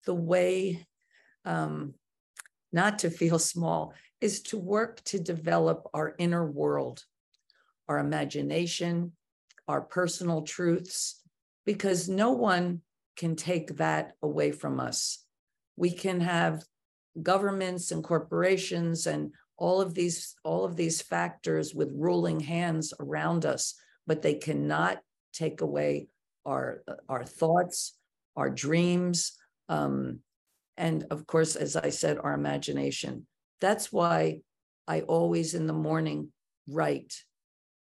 [0.06, 0.86] the way
[1.46, 1.94] um,
[2.74, 7.04] not to feel small is to work to develop our inner world,
[7.88, 9.14] our imagination,
[9.68, 11.22] our personal truths,
[11.66, 12.82] because no one
[13.16, 15.24] can take that away from us.
[15.76, 16.64] We can have
[17.24, 23.46] governments and corporations and all of these all of these factors with ruling hands around
[23.46, 25.00] us but they cannot
[25.34, 26.08] take away
[26.46, 27.98] our our thoughts
[28.36, 29.34] our dreams
[29.70, 30.20] um,
[30.78, 33.26] and of course as i said our imagination.
[33.60, 34.42] That's why
[34.88, 36.32] i always in the morning
[36.70, 37.14] write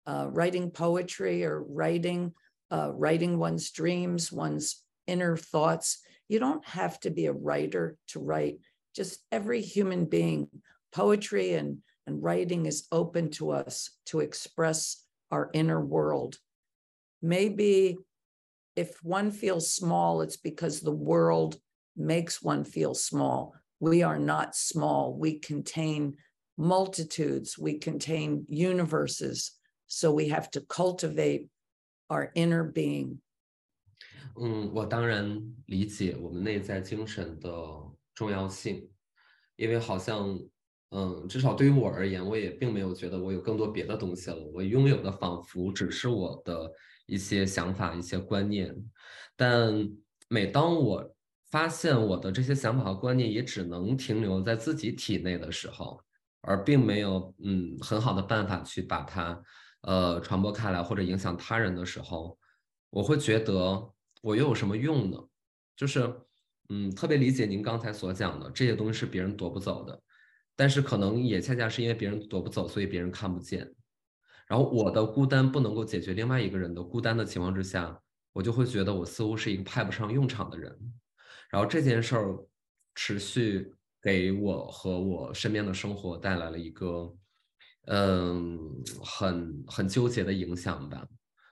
[0.06, 2.32] uh, writing poetry or writing
[2.70, 5.98] uh, writing one's dreams one's inner thoughts.
[6.28, 8.58] You don't have to be a writer to write
[8.95, 10.47] just every human being
[10.91, 16.37] poetry and, and writing is open to us to express our inner world.
[17.21, 17.97] Maybe
[18.75, 21.57] if one feels small, it's because the world
[21.95, 23.53] makes one feel small.
[23.79, 25.13] We are not small.
[25.13, 26.17] We contain
[26.57, 29.51] multitudes, we contain universes.
[29.87, 31.49] So we have to cultivate
[32.09, 33.21] our inner being.
[34.39, 37.49] 嗯，我当然理解我们内在精神的
[38.16, 38.90] 重要性，
[39.54, 40.36] 因为好像
[40.90, 44.36] 嗯，至少对于我而言，我也并没有觉得我有更多别的东西了。
[44.54, 46.72] 我拥有的仿佛只是我的
[47.06, 48.74] 一些想法、一些观念。
[49.36, 49.88] 但
[50.28, 51.14] 每当我
[51.50, 56.00] 发现我的这些想法和观念也只能停留在自己体内的时候，
[56.40, 59.42] 而并没有嗯很好的办法去把它
[59.82, 62.38] 呃传播开来或者影响他人的时候，
[62.90, 63.92] 我会觉得
[64.22, 65.18] 我又有什么用呢？
[65.76, 66.12] 就是
[66.68, 70.02] 嗯，特别理解您刚才所讲的，这些东西是别人夺不走的。
[70.54, 73.70] 但是可能也恰恰是因为别人夺不走，所以别人看不见。
[74.48, 78.00] 然后我的孤单不能够解决另外一个人的孤单的情况之下，
[78.32, 80.74] 我就会觉得我似乎是一个派不上用场的人。
[81.50, 82.38] 然后这件事儿
[82.94, 87.14] 持续给我和我身边的生活带来了一个
[87.86, 88.58] 嗯
[89.04, 91.06] 很很纠结的影响吧。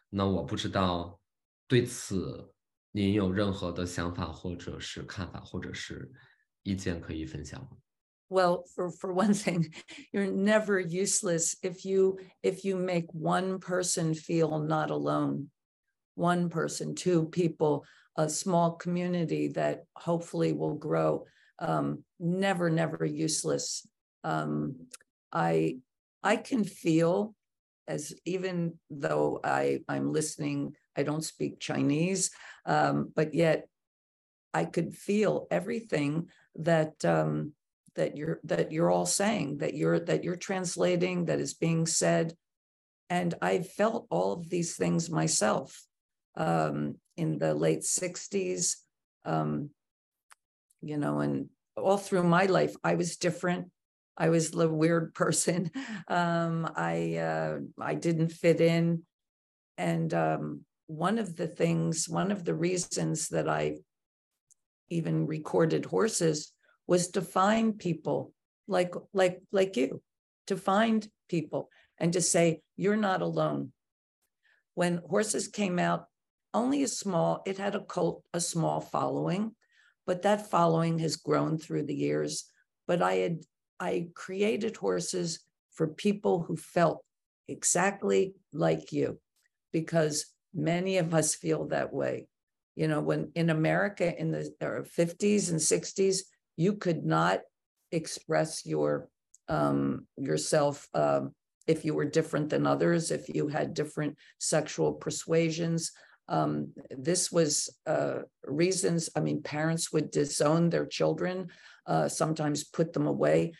[0.08, 1.20] 那我不知道
[1.68, 2.53] 对此
[2.93, 6.11] 您有任何的想法或者是看法或者是
[6.63, 7.77] 意见可以分享吗？
[8.29, 9.65] well for for one thing
[10.11, 15.49] you're never useless if you if you make one person feel not alone
[16.15, 17.83] one person two people
[18.17, 21.25] a small community that hopefully will grow
[21.59, 23.87] um, never never useless
[24.23, 24.75] um,
[25.31, 25.77] i
[26.21, 27.33] i can feel
[27.87, 32.30] as even though i i'm listening i don't speak chinese
[32.66, 33.68] um, but yet
[34.52, 37.52] i could feel everything that um,
[37.94, 42.34] that you're that you're all saying that you're that you're translating that is being said.
[43.10, 45.84] And i felt all of these things myself
[46.36, 48.76] um, in the late 60s
[49.24, 49.70] um,
[50.80, 53.70] you know and all through my life i was different.
[54.16, 55.70] I was the weird person.
[56.08, 59.02] Um, i uh, i didn't fit in.
[59.76, 63.76] And um, one of the things one of the reasons that i
[64.90, 66.52] even recorded horses
[66.86, 68.32] was to find people
[68.68, 70.02] like like like you
[70.46, 73.72] to find people and to say you're not alone.
[74.74, 76.06] When horses came out
[76.52, 79.52] only a small it had a cult a small following
[80.06, 82.44] but that following has grown through the years.
[82.86, 83.38] But i had
[83.80, 85.40] i created horses
[85.72, 87.04] for people who felt
[87.48, 89.18] exactly like you
[89.72, 92.26] because many of us feel that way
[92.76, 96.18] you know when in america in the 50s and 60s
[96.56, 97.40] you could not
[97.92, 99.08] express your
[99.48, 101.34] um, yourself um,
[101.66, 105.92] if you were different than others, if you had different sexual persuasions.
[106.28, 109.10] Um, this was uh, reasons.
[109.16, 111.48] I mean, parents would disown their children,
[111.86, 113.52] uh, sometimes put them away.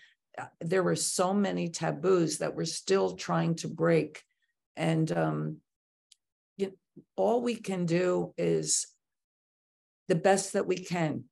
[0.61, 4.23] there were so many taboos that we're still trying to break.
[4.77, 5.59] And um,
[7.17, 8.87] all we can do is
[10.09, 11.25] the best that we can.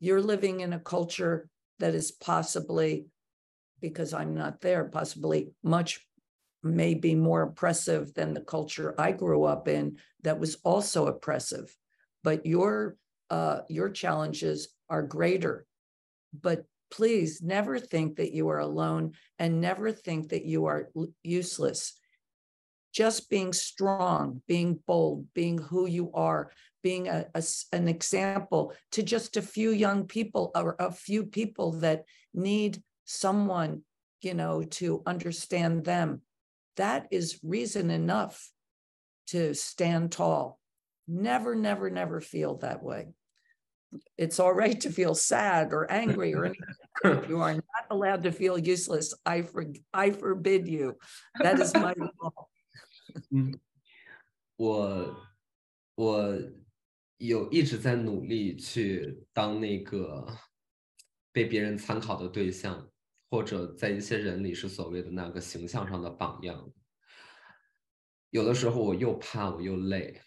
[0.00, 1.48] You're living in a culture
[1.78, 3.06] that is possibly,
[3.80, 6.00] because I'm not there, possibly much
[6.62, 11.74] maybe more oppressive than the culture I grew up in that was also oppressive.
[12.22, 12.96] But your
[13.30, 15.66] uh, your challenges are greater.
[16.38, 20.90] But please never think that you are alone and never think that you are
[21.22, 21.94] useless.
[22.94, 26.50] Just being strong, being bold, being who you are,
[26.82, 27.42] being a, a,
[27.72, 33.82] an example to just a few young people or a few people that need someone,
[34.22, 36.22] you know, to understand them.
[36.76, 38.50] That is reason enough
[39.28, 40.60] to stand tall.
[41.08, 43.08] Never, never, never feel that way
[44.16, 46.64] it's all right to feel sad or angry or anything.
[47.28, 49.14] you are not allowed to feel useless.
[49.26, 50.96] I for, I forbid you.
[51.42, 52.30] That is my law.
[53.30, 53.58] 嗯，
[54.56, 55.16] 我
[55.94, 56.38] 我
[57.18, 60.26] 有一直在努力去当那个
[61.32, 62.90] 被别人参考的对象，
[63.30, 66.72] 或者在一些人里是所谓的那个形象上的榜样。
[68.30, 70.20] 有的时候我又怕我又累，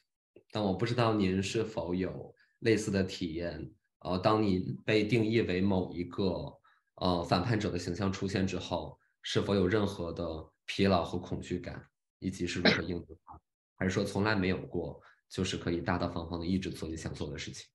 [0.52, 3.70] 但我不知道您是否有类似的体验，
[4.00, 6.58] 呃，当你被定义为某一个
[6.96, 10.26] 呃反叛者的形象出现之后，是否有任何的
[10.66, 11.86] 疲劳和恐惧感，
[12.19, 13.41] 以及是如何应对它，
[13.77, 17.67] 还是说从来没有过，就是可以大大方方的一直做你想做的事情？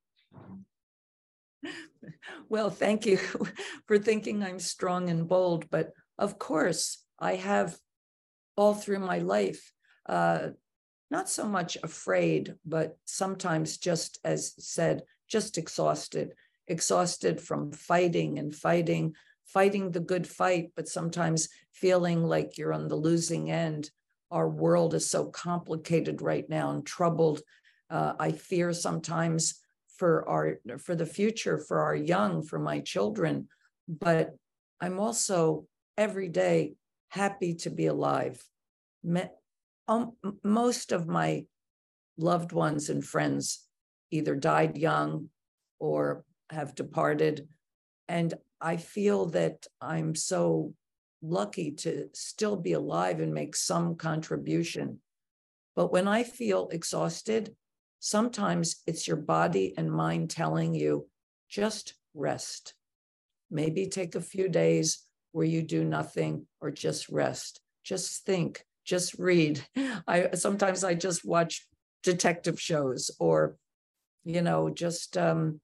[2.48, 3.18] Well, thank you
[3.86, 7.78] for thinking I'm strong and bold, but of course I have
[8.56, 9.74] all through my life.
[10.08, 10.52] Uh,
[11.10, 16.36] not so much afraid, but sometimes just as said, just exhausted,
[16.68, 22.88] exhausted from fighting and fighting, fighting the good fight, but sometimes feeling like you're on
[22.88, 23.89] the losing end.
[24.33, 27.43] our world is so complicated right now and troubled.
[27.89, 29.61] Uh, I fear sometimes
[29.99, 33.47] for our for the future, for our young, for my children,
[33.87, 34.30] but
[34.80, 35.66] I'm also
[35.97, 36.74] every day
[37.11, 38.43] happy to be alive
[39.89, 40.12] um,
[40.43, 41.45] most of my
[42.16, 43.66] loved ones and friends
[44.11, 45.28] either died young
[45.78, 47.49] or have departed.
[48.09, 50.74] And I feel that I'm so
[51.23, 54.99] lucky to still be alive and make some contribution.
[55.75, 57.55] But when I feel exhausted,
[58.01, 61.07] sometimes it's your body and mind telling you
[61.49, 62.75] just rest.
[63.51, 67.61] Maybe take a few days where you do nothing or just rest.
[67.85, 69.64] Just think, just read.
[70.07, 71.66] I sometimes I just watch
[72.03, 73.57] detective shows or,
[74.25, 75.61] you know, just um,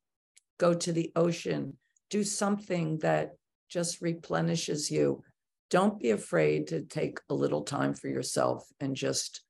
[0.58, 1.76] go to the ocean,
[2.10, 3.36] do something that
[3.68, 5.22] just replenishes you
[5.69, 9.41] Don't be afraid to take a little time for yourself and just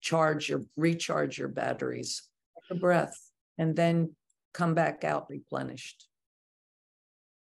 [0.00, 2.22] charge your recharge your batteries,
[2.70, 3.18] a breath,
[3.58, 4.16] and then
[4.52, 6.08] come back out replenished.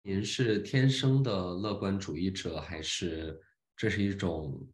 [0.03, 3.41] 您是天生的乐观主义者，还是
[3.77, 4.67] 这是一种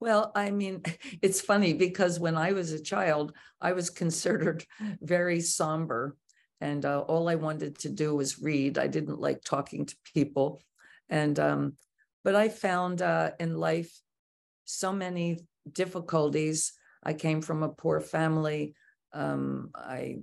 [0.00, 0.82] well, I mean,
[1.22, 4.66] it's funny because when I was a child, I was considered
[5.00, 6.16] very somber,
[6.60, 8.76] and uh, all I wanted to do was read.
[8.78, 10.60] I didn't like talking to people,
[11.09, 11.73] and um,
[12.23, 13.91] but I found uh, in life
[14.65, 15.39] so many
[15.71, 16.73] difficulties.
[17.03, 18.75] I came from a poor family.
[19.13, 20.17] Um, I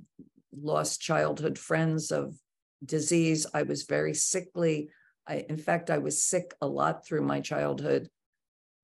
[0.53, 2.35] lost childhood friends of
[2.85, 3.47] disease.
[3.55, 4.91] I was very sickly.
[5.27, 8.11] I, in fact, I was sick a lot through my childhood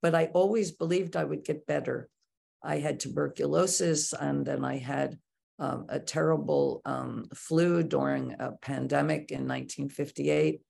[0.01, 2.09] but I always believed I would get better.
[2.63, 5.17] I had tuberculosis and then I had
[5.59, 10.61] um, a terrible um, flu during a pandemic in 1958.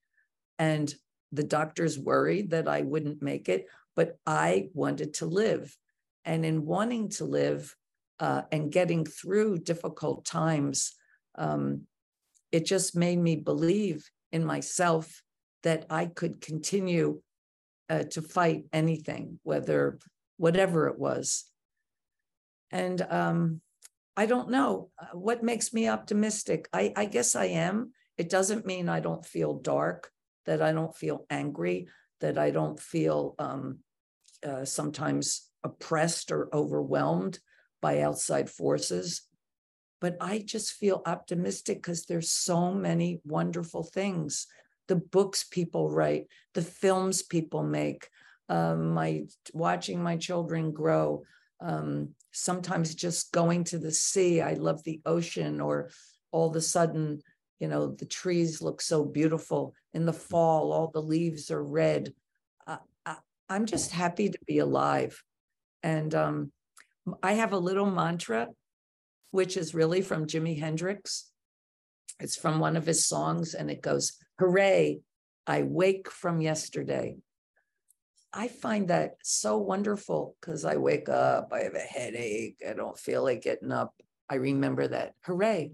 [0.59, 0.93] And
[1.31, 5.75] the doctors worried that I wouldn't make it, but I wanted to live.
[6.25, 7.75] And in wanting to live
[8.19, 10.93] uh, and getting through difficult times,
[11.35, 11.87] um,
[12.51, 15.23] it just made me believe in myself
[15.63, 17.21] that I could continue
[17.89, 19.99] uh, to fight anything, whether
[20.37, 21.45] whatever it was.
[22.71, 23.61] And um,
[24.15, 26.67] I don't know uh, what makes me optimistic.
[26.73, 27.91] I, I guess I am.
[28.17, 30.11] It doesn't mean I don't feel dark,
[30.45, 31.87] that I don't feel angry,
[32.19, 33.79] that I don't feel um,
[34.45, 37.39] uh, sometimes oppressed or overwhelmed
[37.81, 39.23] by outside forces.
[39.99, 44.47] But I just feel optimistic because there's so many wonderful things
[44.87, 48.09] the books people write, the films people make,
[48.49, 49.23] um, my
[49.53, 51.23] watching my children grow.
[51.61, 54.41] Um, sometimes just going to the sea.
[54.41, 55.91] I love the ocean, or
[56.31, 57.21] all of a sudden,
[57.61, 59.75] you know, the trees look so beautiful.
[59.93, 62.11] In the fall, all the leaves are red.
[62.65, 65.23] Uh, I, I'm just happy to be alive.
[65.83, 66.51] And um,
[67.21, 68.47] I have a little mantra,
[69.29, 71.29] which is really from Jimi Hendrix.
[72.19, 75.01] It's from one of his songs, and it goes, Hooray,
[75.45, 77.17] I wake from yesterday.
[78.33, 82.97] I find that so wonderful because I wake up, I have a headache, I don't
[82.97, 83.93] feel like getting up.
[84.29, 85.13] I remember that.
[85.25, 85.71] Hooray,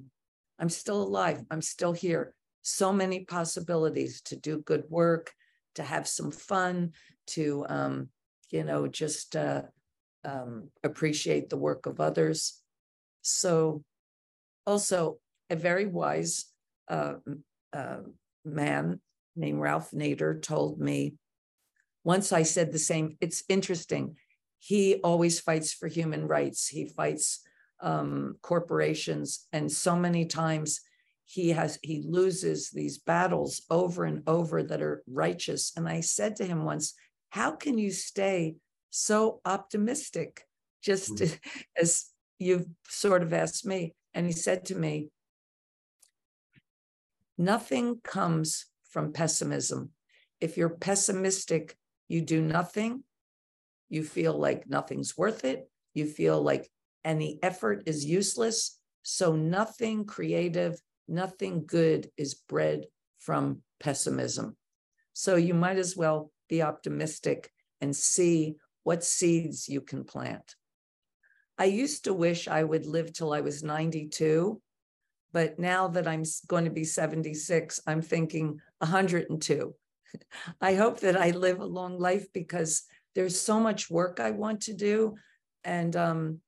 [0.60, 2.34] I'm still alive, I'm still here.
[2.62, 5.32] So many possibilities to do good work,
[5.76, 6.92] to have some fun,
[7.28, 8.10] to, um,
[8.50, 9.64] you know, just uh,
[10.26, 12.62] um, appreciate the work of others.
[13.22, 13.84] So,
[14.66, 16.46] also, a very wise
[16.90, 17.16] uh,
[17.72, 18.00] uh,
[18.44, 19.00] man
[19.36, 21.14] named Ralph Nader told me
[22.04, 23.18] once I said the same.
[23.22, 24.16] It's interesting.
[24.60, 26.68] He always fights for human rights.
[26.68, 27.47] He fights
[27.82, 30.82] um, corporations, and so many times
[31.26, 35.74] he has he loses these battles over and over that are righteous.
[35.76, 36.94] And I said to him once,
[37.30, 38.56] "How can you stay
[38.90, 40.44] so optimistic?"
[40.82, 41.36] Just mm-hmm.
[41.82, 42.06] as
[42.40, 45.10] you've sort of asked me, and he said to me,
[47.38, 49.92] "Nothing comes from pessimism.
[50.40, 51.76] If you're pessimistic,
[52.08, 53.04] you do nothing,
[53.90, 56.70] you feel like nothing's worth it, you feel like
[57.04, 58.80] any effort is useless.
[59.04, 62.86] So nothing creative, nothing good is bred
[63.20, 64.56] from pessimism.
[65.14, 70.56] So you might as well be optimistic and see what seeds you can plant.
[71.58, 74.62] I used to wish I would live till I was 92,
[75.34, 79.76] but now that I'm going to be 76, I'm thinking 102.
[80.62, 82.84] I hope that I live a long life because
[83.16, 85.16] there's so much work I want to do.
[85.64, 86.40] And um,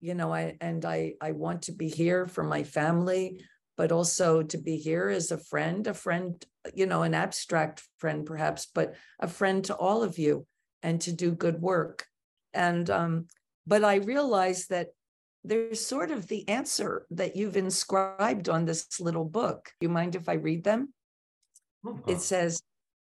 [0.00, 3.44] you know, I and I I want to be here for my family,
[3.76, 6.44] but also to be here as a friend, a friend,
[6.74, 10.46] you know, an abstract friend perhaps, but a friend to all of you
[10.82, 12.06] and to do good work.
[12.52, 13.26] And um,
[13.66, 14.88] but I realize that
[15.44, 19.70] there's sort of the answer that you've inscribed on this little book.
[19.80, 20.92] You mind if I read them?
[22.06, 22.62] It says,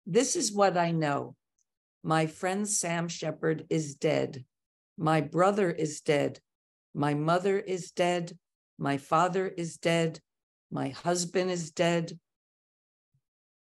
[0.06, 1.36] this is what I know.
[2.04, 4.46] My friend Sam Shepard is dead.
[4.98, 6.40] My brother is dead.
[6.94, 8.38] My mother is dead.
[8.78, 10.20] My father is dead.
[10.72, 12.18] My husband is dead.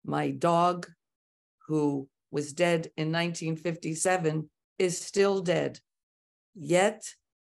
[0.04, 0.86] My dog,
[1.66, 5.80] who was dead in 1957, is still dead.
[6.54, 7.02] Yet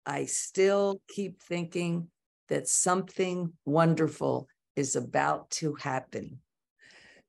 [0.04, 2.08] I still keep thinking
[2.48, 6.40] that something wonderful is about to happen.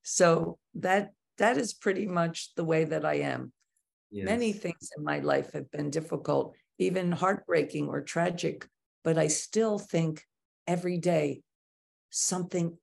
[0.04, 3.52] So that that is pretty much the way that I am.
[4.12, 4.26] Yes.
[4.26, 8.68] Many things in my life have been difficult, even heartbreaking or tragic,
[9.04, 10.24] but I still think
[10.68, 11.42] every day
[12.10, 12.78] something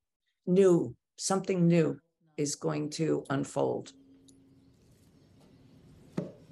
[0.47, 1.99] new, something new
[2.36, 3.93] is going to unfold.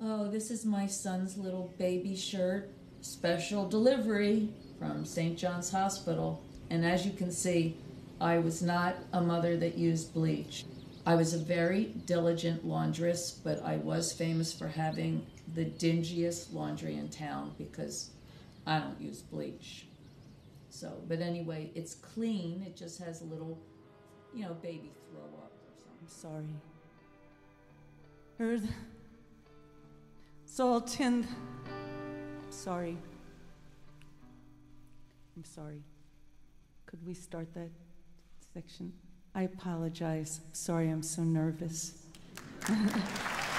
[0.02, 2.70] Oh, this is my son's little baby shirt,
[3.02, 5.36] special delivery from St.
[5.36, 6.42] John's Hospital.
[6.70, 7.76] And as you can see,
[8.20, 10.64] I was not a mother that used bleach.
[11.06, 16.96] I was a very diligent laundress, but I was famous for having the dingiest laundry
[16.96, 18.10] in town because
[18.66, 19.86] I don't use bleach.
[20.70, 22.62] So, but anyway, it's clean.
[22.66, 23.58] It just has a little,
[24.34, 26.06] you know, baby throw up or something.
[26.06, 26.54] Sorry.
[28.38, 28.68] Heard
[30.46, 31.26] salt in.
[32.50, 32.96] Sorry.
[35.36, 35.82] I'm sorry.
[36.86, 37.70] Could we start that
[38.54, 38.92] section?
[39.34, 40.40] I apologize.
[40.52, 41.94] Sorry, I'm so nervous.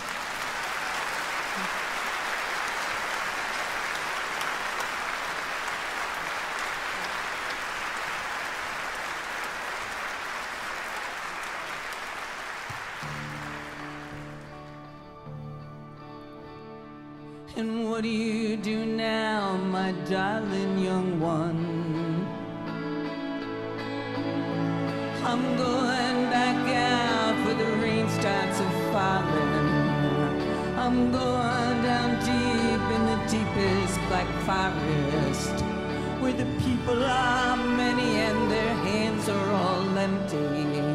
[40.22, 40.92] empty,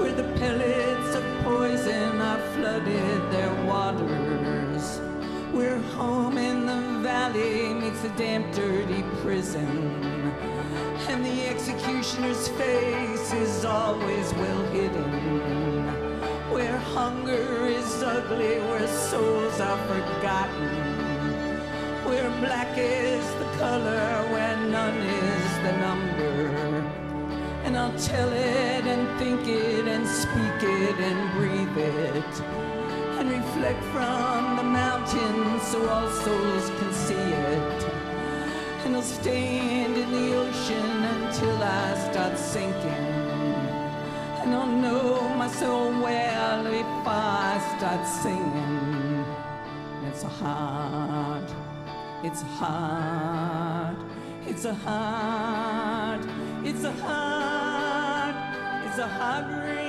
[0.00, 5.00] where the pellets of poison have flooded their waters,
[5.52, 10.22] where home in the valley meets a damp, dirty prison
[11.08, 15.10] and the executioner's face is always well hidden.
[16.50, 20.68] Where hunger is ugly, where souls are forgotten,
[22.04, 26.71] where black is the color, where none is the number.
[27.72, 32.40] And I'll tell it and think it and speak it and breathe it
[33.18, 37.84] and reflect from the mountains so all souls can see it.
[38.84, 43.08] And I'll stand in the ocean until I start sinking.
[44.42, 49.24] And I'll know my soul well if I start singing.
[50.08, 51.48] It's a hard,
[52.22, 53.96] it's a hard,
[54.46, 56.20] it's a hard,
[56.64, 58.34] it's a hard,
[58.86, 59.82] it's a hard rains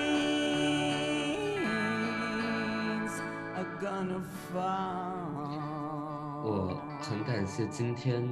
[3.55, 5.21] a gonna fall.
[6.43, 8.28] 我很感谢今天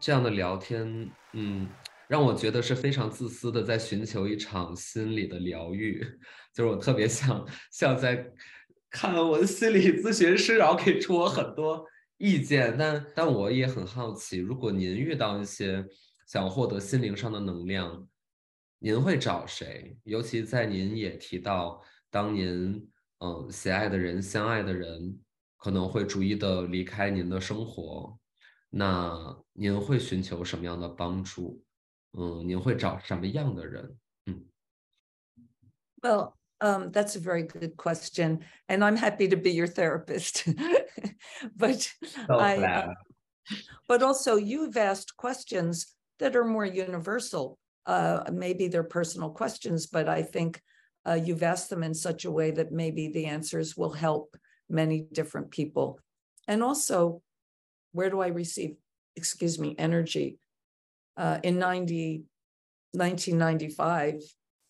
[0.00, 1.68] 这样的聊天，嗯，
[2.08, 6.02] 让我觉得是非常自私的，在寻求一场心理的疗愈。
[6.54, 8.26] 就是我特别想像在
[8.90, 11.86] 看我的心理咨询师，然后给出我很多
[12.18, 12.74] 意见。
[12.78, 15.84] 但但我也很好奇，如果您遇到一些
[16.31, 18.07] 想获得心灵上的能量，
[18.79, 19.97] 您会找谁？
[20.03, 22.89] 尤其在您也提到，当您
[23.19, 25.19] 嗯喜爱的人、相爱的人
[25.57, 28.17] 可能会逐一的离开您的生活，
[28.69, 31.63] 那您会寻求什么样的帮助？
[32.13, 33.97] 嗯，您会找什么样的人？
[34.25, 34.45] 嗯
[36.01, 40.45] Well, um, that's a very good question, and I'm happy to be your therapist.
[41.55, 41.81] but
[42.27, 42.89] So I, glad.
[42.89, 42.93] uh,
[43.87, 47.58] but also you've asked questions that are more universal.
[47.84, 50.62] Uh, maybe they're personal questions, but I think
[51.04, 54.36] uh, you've asked them in such a way that maybe the answers will help
[54.70, 55.98] many different people.
[56.46, 57.22] And also,
[57.90, 58.76] where do I receive,
[59.16, 60.38] excuse me, energy?
[61.16, 62.22] Uh, in 90,
[62.92, 64.22] 1995,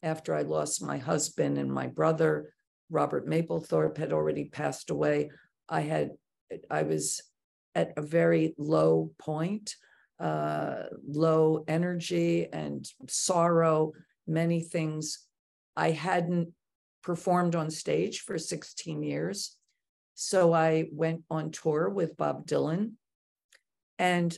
[0.02, 2.54] after I lost my husband and my brother,
[2.88, 5.30] Robert Mapplethorpe had already passed away.
[5.68, 6.12] I had,
[6.70, 7.20] I was
[7.74, 9.76] at a very low point,
[10.22, 13.92] uh, low energy and sorrow,
[14.26, 15.26] many things.
[15.76, 16.50] I hadn't
[17.02, 19.56] performed on stage for 16 years.
[20.14, 22.92] So I went on tour with Bob Dylan.
[23.98, 24.36] And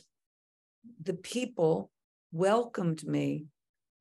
[1.01, 1.91] the people
[2.31, 3.45] welcomed me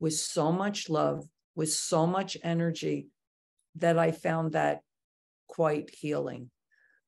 [0.00, 3.08] with so much love, with so much energy
[3.76, 4.80] that I found that
[5.48, 6.50] quite healing.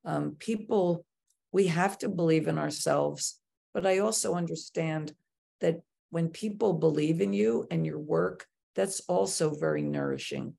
[0.05, 1.07] Um, people,
[1.51, 3.41] we have to believe in ourselves,
[3.76, 5.14] but I also understand
[5.60, 10.56] that when people believe in you and your work, that's also very nourishing.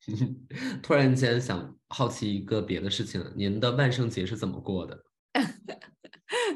[0.83, 5.03] 突然间想好奇一个别的事情，您的万圣节是怎么过的？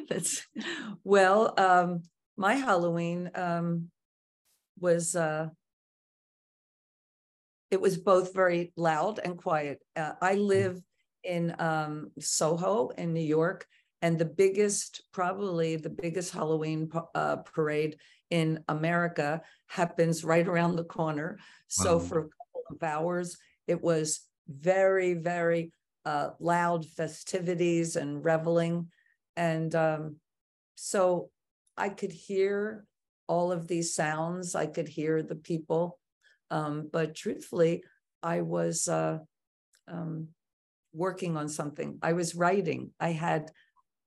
[0.07, 0.43] That's
[1.03, 2.03] well, um,
[2.35, 3.89] my Halloween um,
[4.79, 5.49] was uh,
[7.69, 9.79] it was both very loud and quiet.
[9.95, 10.81] Uh, I live
[11.23, 13.67] in um, Soho in New York,
[14.04, 17.96] and the biggest, probably the biggest Halloween uh, parade
[18.28, 21.38] in America happens right around the corner.
[21.68, 22.04] So Wow.
[22.08, 25.72] for a couple of hours, it was very, very
[26.04, 28.88] uh, loud festivities and reveling.
[29.36, 30.16] And um,
[30.74, 31.30] so
[31.78, 32.84] I could hear
[33.26, 34.54] all of these sounds.
[34.54, 35.98] I could hear the people.
[36.50, 37.84] Um, but truthfully,
[38.22, 39.20] I was uh,
[39.88, 40.28] um,
[40.92, 41.98] working on something.
[42.02, 42.90] I was writing.
[43.00, 43.50] I had,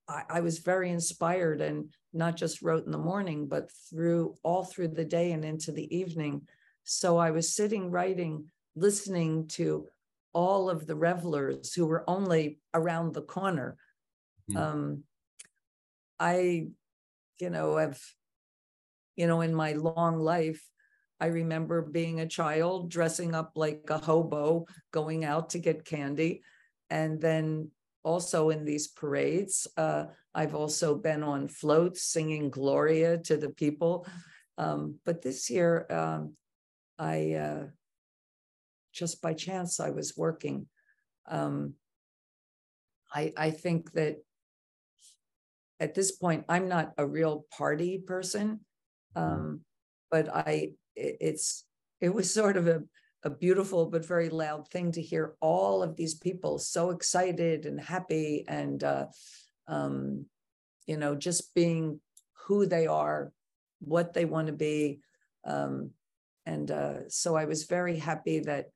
[0.08, 4.64] I, I was very inspired and not just wrote in the morning, but through all
[4.64, 6.48] through the day and into the evening.
[6.84, 8.46] So I was sitting writing,
[8.76, 9.88] listening to
[10.34, 13.78] all of the revelers who were only around the corner.
[14.52, 14.58] Mm.
[14.58, 15.04] Um,
[16.20, 16.68] I,
[17.40, 18.00] you know, have,
[19.16, 20.64] you know, in my long life,
[21.20, 26.44] I remember being a child dressing up like a hobo, going out to get candy.
[26.90, 27.72] And then
[28.08, 34.08] also in these parades, uh, I've also been on floats singing Gloria to the people.
[34.58, 36.34] Um, but this year, um,
[36.98, 37.64] I uh,
[38.94, 40.68] just by chance I was working.
[41.28, 41.74] Um,
[43.14, 44.24] I I think that
[45.80, 48.62] at this point I'm not a real party person,
[49.16, 49.62] um,
[50.10, 51.66] but I it- it's
[52.00, 52.84] it was sort of a
[53.24, 57.80] a beautiful but very loud thing to hear all of these people so excited and
[57.80, 59.06] happy and uh,
[59.68, 60.26] um,
[60.86, 62.00] you know just being
[62.46, 63.34] who they are,
[63.80, 65.02] what they want to be,
[65.46, 65.92] um,
[66.46, 68.68] and uh, so I was very happy that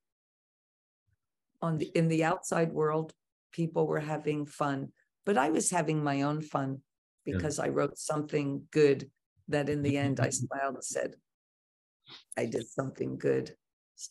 [1.62, 3.14] on the in the outside world
[3.52, 4.92] people were having fun,
[5.26, 6.82] but I was having my own fun
[7.26, 7.36] Yeah.
[7.38, 9.10] because I wrote something good
[9.48, 11.16] that in the end I smiled and said,
[12.38, 13.56] I did something good.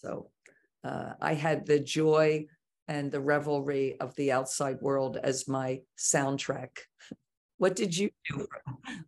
[0.00, 0.30] So
[0.84, 2.46] uh, I had the joy
[2.88, 6.70] and the revelry of the outside world as my soundtrack.
[7.58, 8.46] What did you do?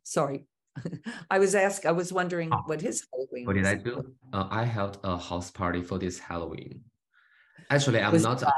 [0.03, 0.47] Sorry.
[1.31, 2.63] I was asked, I was wondering Oh.
[2.67, 4.15] what his Halloween What did I do?
[4.33, 6.81] Uh, I held a house party for this Halloween.
[7.71, 8.43] Actually, I'm Was not.
[8.43, 8.53] A,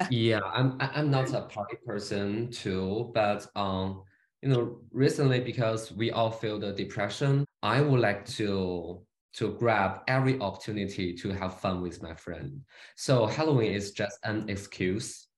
[0.10, 0.76] yeah, I'm.
[0.80, 4.02] I'm not a party person too, but um,
[4.42, 9.00] you know, recently because we all feel the depression, I would like to
[9.38, 12.60] to grab every opportunity to have fun with my friend.
[12.96, 15.28] So Halloween is just an excuse.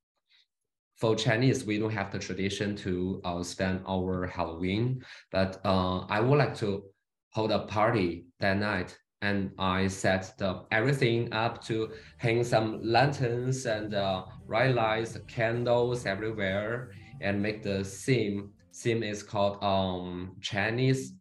[0.96, 6.20] For Chinese, we don't have the tradition to uh, spend our Halloween, but uh, I
[6.20, 6.84] would like to
[7.32, 13.66] hold a party that night and I set the everything up to hang some lanterns
[13.66, 18.52] and uh, bright lights, candles everywhere, and make the theme.
[18.74, 21.19] Theme is called um Chinese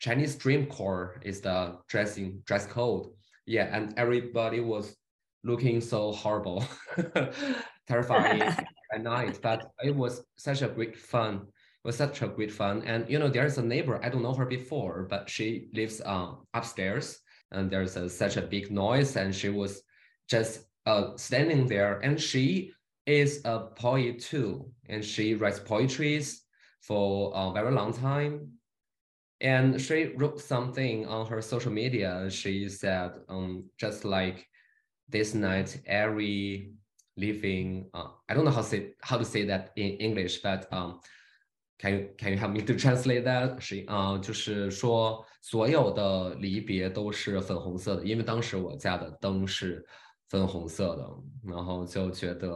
[0.00, 3.06] Chinese Dream Core is the dressing dress code.
[3.46, 4.96] Yeah, and everybody was
[5.44, 6.64] looking so horrible,
[7.86, 8.42] terrifying
[8.92, 11.34] at night, but it was such a great fun.
[11.36, 12.82] It was such a great fun.
[12.84, 16.46] And you know, there's a neighbor, I don't know her before, but she lives um
[16.54, 17.20] upstairs
[17.52, 19.82] and there's a, such a big noise and she was
[20.28, 22.72] just uh standing there and she
[23.06, 26.42] is a poet too and she writes poetries
[26.80, 28.59] for a very long time
[29.41, 34.45] and she wrote something on her social media she said um just like
[35.09, 36.71] this night every
[37.17, 40.65] living uh, i don't know how to say how to say that in english but
[40.71, 40.99] um
[41.77, 43.59] can you can you help me to translate that？
[43.59, 49.85] 是啊、呃，就是说所有的离别都是粉红色的，因为当时我家的灯是
[50.29, 51.09] 粉红色的，
[51.43, 52.49] 然后就觉得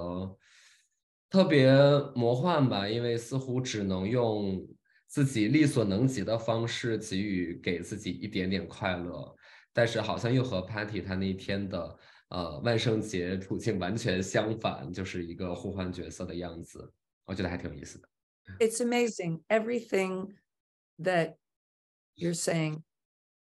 [1.30, 1.70] 特别
[2.16, 4.66] 魔幻吧，因为似乎只能用
[5.15, 9.33] 自己力所能及的方式给予给自己一点点快乐，
[9.73, 11.97] 但是好像又和 Patti 他那一天的
[12.31, 16.93] 呃万圣节处境完全相反，就是一个互换角色的样子，
[17.27, 18.09] 我觉得还挺有意思的。
[18.59, 20.35] It's amazing everything
[21.01, 21.37] that
[22.17, 22.83] you're saying.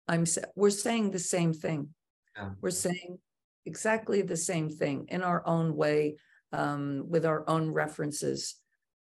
[0.05, 1.95] I'm we're saying the same thing.
[2.37, 2.51] Yeah.
[2.61, 3.21] We're saying
[3.65, 6.19] exactly the same thing in our own way,
[6.53, 8.57] um, with our own references,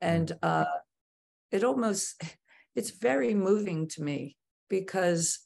[0.03, 0.33] and.
[0.33, 0.39] Mm.
[0.43, 0.65] Uh,
[1.51, 2.23] it almost,
[2.75, 4.37] it's very moving to me
[4.69, 5.39] because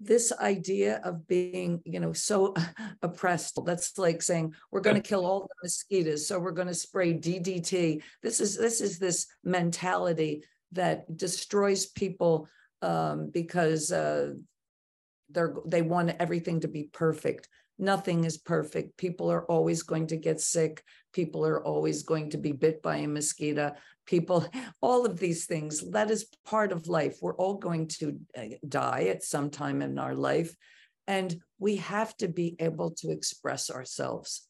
[0.00, 2.54] this idea of being, you know, so
[3.02, 6.74] oppressed, that's like saying, we're going to kill all the mosquitoes, so we're going to
[6.74, 8.02] spray DDT.
[8.22, 12.48] This is, this is this mentality that destroys people
[12.80, 14.32] um, because uh,
[15.28, 17.48] they're, they want everything to be perfect.
[17.80, 18.98] Nothing is perfect.
[18.98, 20.84] People are always going to get sick.
[21.14, 23.72] People are always going to be bit by a mosquito.
[24.04, 24.46] People,
[24.82, 27.16] all of these things, that is part of life.
[27.22, 30.54] We're all going to uh, die at some time in our life.
[31.06, 34.46] And we have to be able to express ourselves.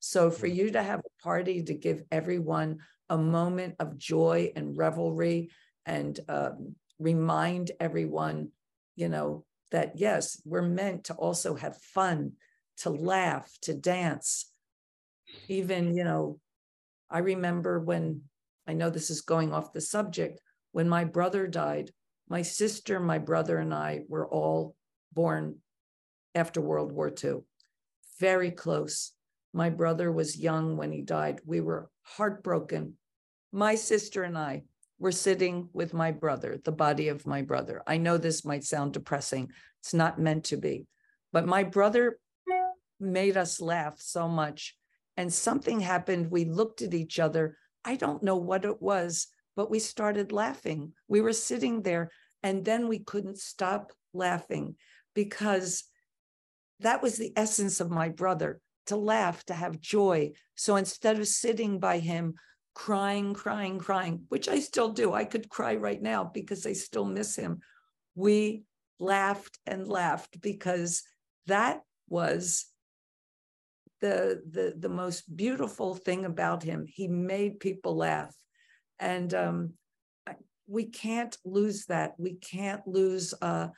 [0.00, 4.76] So for you to have a party to give everyone a moment of joy and
[4.76, 5.48] revelry
[5.86, 8.50] and um, remind everyone,
[8.94, 12.32] you know, that yes, we're meant to also have fun,
[12.78, 14.50] to laugh, to dance.
[15.48, 16.38] Even, you know,
[17.10, 18.22] I remember when
[18.66, 20.40] I know this is going off the subject,
[20.72, 21.90] when my brother died,
[22.28, 24.74] my sister, my brother, and I were all
[25.12, 25.56] born
[26.34, 27.40] after World War II,
[28.18, 29.12] very close.
[29.52, 31.40] My brother was young when he died.
[31.46, 32.94] We were heartbroken.
[33.52, 34.64] My sister and I
[34.98, 37.82] were sitting with my brother, the body of my brother.
[37.86, 39.50] I know this might sound depressing.
[39.80, 40.86] It's not meant to be.
[41.32, 42.18] But my brother
[43.04, 44.76] made us laugh so much.
[45.16, 46.30] And something happened.
[46.30, 47.56] We looked at each other.
[47.84, 50.92] I don't know what it was, but we started laughing.
[51.06, 52.10] We were sitting there,
[52.42, 54.76] and then we couldn't stop laughing
[55.14, 55.84] because
[56.80, 60.32] that was the essence of my brother to laugh, to have joy.
[60.56, 62.34] So instead of sitting by him,
[62.74, 67.04] crying, crying, crying, which I still do, I could cry right now because I still
[67.04, 67.60] miss him.
[68.14, 68.64] We
[68.98, 71.02] laughed and laughed because
[71.46, 72.66] that was
[74.04, 76.84] the the the most beautiful thing about him.
[76.86, 78.34] He made people laugh,
[78.98, 79.72] and um,
[80.66, 82.12] we can't lose that.
[82.18, 83.68] We can't lose uh,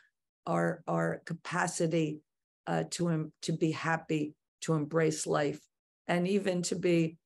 [0.44, 2.18] our our capacity
[2.66, 5.60] uh, to to be happy, to embrace life,
[6.08, 7.18] and even to be,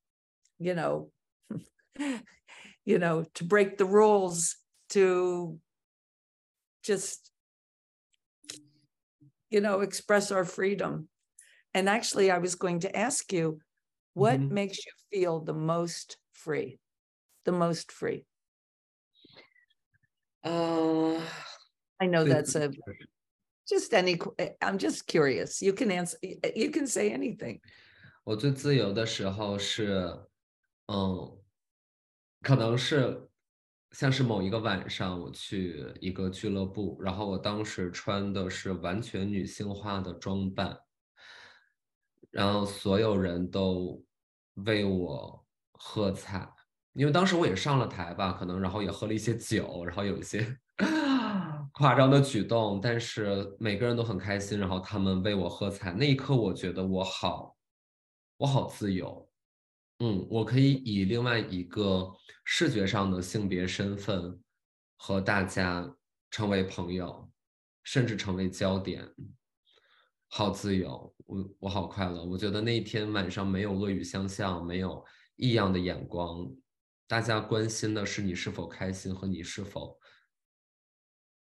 [0.59, 1.11] you know,
[2.85, 4.57] you know, to break the rules,
[4.91, 5.59] to
[6.85, 7.31] just,
[9.49, 11.09] you know, express our freedom.
[11.74, 13.60] And actually, I was going to ask you,
[14.14, 14.50] what Mhm.
[14.52, 16.80] makes you feel the most free?
[17.44, 18.26] The most free.
[20.42, 21.20] 嗯、
[21.98, 22.94] I know 最 that's 自 a 由的
[23.68, 24.16] just any.
[24.16, 25.62] qu- eh, I'm just curious.
[25.62, 26.18] You can answer.
[26.22, 27.62] y- You can say anything.
[28.24, 30.28] 我最自由的时候是，
[30.88, 31.42] 嗯，
[32.42, 33.28] 可能是
[33.92, 40.80] 像是某一个晚上，我去一个俱乐部，然后我当时穿的是完全女性化的装扮，
[42.31, 44.03] 然后所有人都
[44.55, 46.49] 为我喝彩，
[46.93, 50.57] 因为当时我也上了台吧，可能然后也喝了一些酒，然后有一些
[51.75, 57.57] 夸张的举动，但是每个人都很开心，然后他们为我喝彩，那一刻我觉得我好，
[58.37, 59.29] 我好自由。
[60.03, 62.11] 嗯，我可以以另外一个
[62.45, 64.41] 视觉上的性别身份
[64.97, 65.95] 和大家
[66.31, 67.31] 成为朋友，
[67.83, 69.07] 甚至成为焦点，
[70.29, 72.25] 好自由，我我好快乐。
[72.25, 75.05] 我觉得那一天晚上没有恶语相向，没有
[75.37, 76.51] 异样的眼光，
[77.07, 79.99] 大家关心的是你是否开心和你是否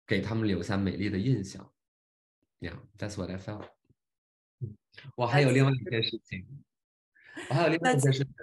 [0.07, 1.69] 给他们留下美丽的印象。
[2.59, 3.67] Yeah, that's what I felt。
[5.15, 6.63] 我还有另外一件事情。
[7.49, 8.33] 我还有另外一件事情。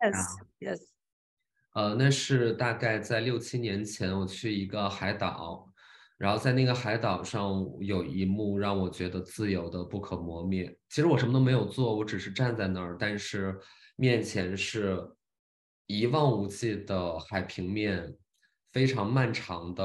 [0.00, 0.80] Yes, yes.
[1.74, 5.67] 呃，那是大概在六七年前，我去一个海岛，
[6.18, 10.76] 然后在那个海岛上有一幕让我觉得自由的不可磨灭。
[10.90, 13.58] 其实我什么都没有做，我只是站在那儿，但是
[13.96, 15.00] 面前是
[15.86, 18.14] 一望无际的海平面，
[18.72, 19.84] 非常漫长的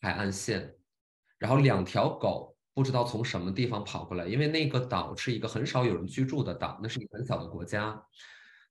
[0.00, 0.74] 海岸线，
[1.38, 2.52] 然后两条狗。
[2.76, 7.96] 不知道从什么地方跑过来，因为那个岛是一个很少有人居住的岛，那是一个很小的国家。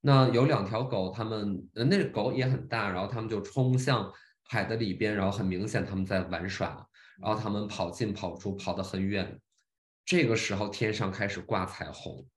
[0.01, 4.11] 那有两条狗，它们呃，那狗也很大，然后它们就冲向
[4.43, 6.85] 海的里边，然后很明显它们在玩耍，
[7.23, 9.39] 然后他们跑进跑出，跑得很远。
[10.05, 12.27] 这个时候天上开始挂彩虹，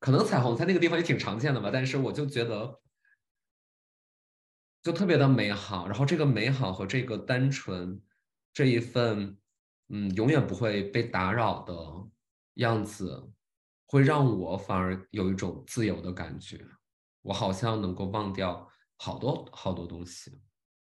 [0.00, 2.80] 可能彩虹在那个地方也挺常见的吧，但是我就觉得
[4.82, 5.86] 就特别的美好。
[5.86, 8.02] 然后这个美好和这个单纯，
[8.52, 9.38] 这一份。
[9.94, 11.74] 嗯，永远不会被打扰的
[12.54, 13.30] 样子，
[13.84, 16.66] 会让我反而有一种自由的感觉。
[17.20, 20.40] 我好像能够忘掉好多好多东西。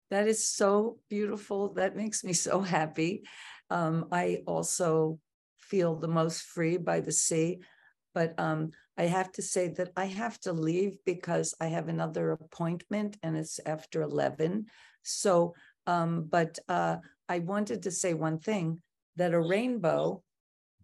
[0.10, 1.74] That is so beautiful.
[1.74, 3.24] That makes me so happy.
[3.70, 5.20] Um, I also
[5.58, 7.60] feel the most free by the sea.
[8.14, 12.32] But um, I have to say that I have to leave because I have another
[12.32, 14.66] appointment and it's after 11.
[15.04, 15.54] So,
[15.86, 16.98] um, but uh,
[17.28, 18.82] I wanted to say one thing
[19.16, 20.24] that a rainbow,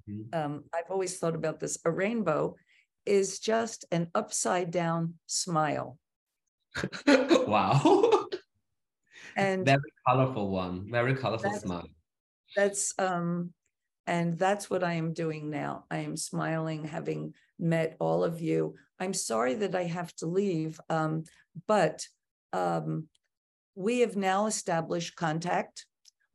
[0.08, 0.36] Mhm.
[0.36, 2.56] um, I've always thought about this, a rainbow
[3.08, 5.98] is just an upside down smile.
[7.48, 8.25] wow.
[9.36, 10.90] And very colorful one.
[10.90, 11.88] Very colorful That's- smile.
[12.56, 13.52] that's um
[14.08, 18.76] and that's what i am doing now i am smiling having met all of you
[19.00, 21.24] i'm sorry that i have to leave um
[21.68, 22.08] but
[22.54, 23.08] um
[23.74, 25.86] we have now established contact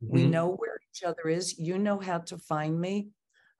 [0.01, 0.29] we Mhm.
[0.35, 2.95] know where each other is you know how to find me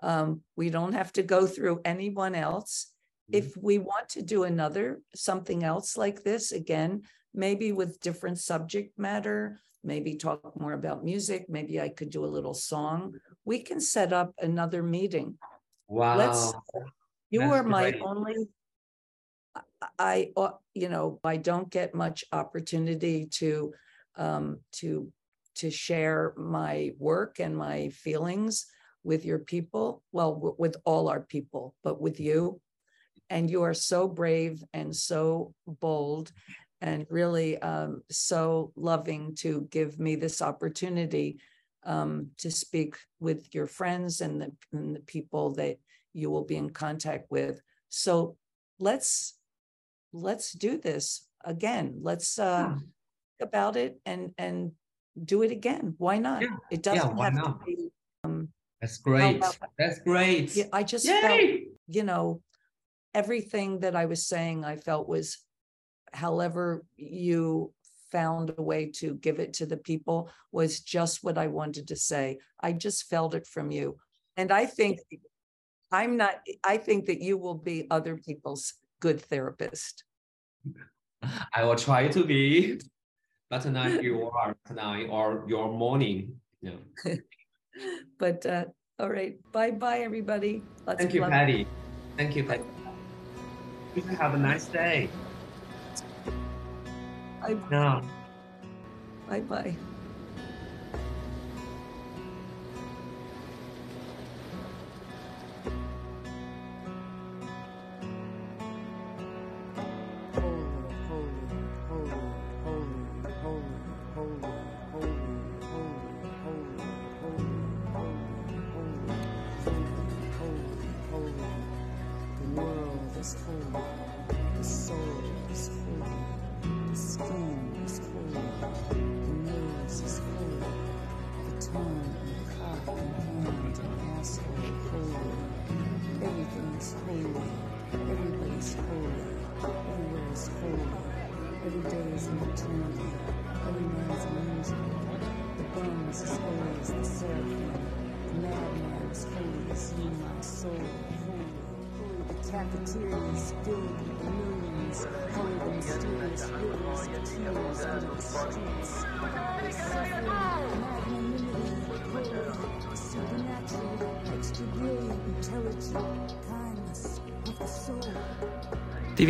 [0.04, 2.72] um we don't have to go through anyone else
[3.32, 6.92] if we want to do another something else like this again
[7.34, 11.46] maybe with different subject matter maybe talk more about music.
[11.50, 13.16] Maybe I could do a little song.
[13.46, 15.38] We can set up another meeting.
[15.88, 16.18] Wow.
[16.18, 16.54] Let's,
[17.30, 18.02] you that's are my great.
[18.04, 18.36] only,
[19.98, 23.74] I- uh, you know, I don't get much opportunity to,
[24.16, 25.12] um, to,
[25.56, 28.68] to share my work and my feelings
[29.04, 32.62] with your people, well, with all our people, but with you.
[33.30, 36.32] And you are so brave and so bold
[36.82, 41.40] and really um, so loving to give me this opportunity
[41.84, 45.78] um, to speak with your friends and the, and the people that
[46.14, 47.62] you will be in contact with.
[47.90, 48.36] So
[48.80, 49.38] let's
[50.14, 52.00] let's do this again.
[52.02, 52.76] Let's uh, Yeah.
[52.76, 54.72] think about it and and
[55.24, 55.96] do it again.
[55.98, 56.42] Why not?
[56.42, 56.58] Yeah.
[56.70, 57.60] It doesn't why have not?
[57.60, 57.92] to be.
[58.82, 59.44] That's great.
[59.78, 60.56] That's great.
[60.56, 61.40] Yeah, I just felt
[61.88, 62.42] you know,
[63.14, 65.38] everything that I was saying, I felt was
[66.14, 67.74] however you
[68.12, 71.96] found a way to give it to the people was just what I wanted to
[71.96, 72.40] say.
[72.60, 73.98] I just felt it from you.
[74.38, 75.00] And I think
[75.92, 80.04] I'm not, I think that you will be other people's good therapist.
[81.54, 82.80] I will try to be.
[83.50, 86.40] But tonight you are tonight or your morning.
[86.62, 86.80] Yeah.
[88.20, 88.66] But uh,
[89.00, 90.62] all right, bye bye, everybody.
[90.86, 91.22] Thank you.
[91.22, 91.66] Patti.
[92.18, 92.64] Thank you, Patti.
[93.96, 95.10] You have a nice day.
[97.42, 98.02] Bye Yeah.
[99.28, 99.40] bye.
[99.42, 99.78] bye.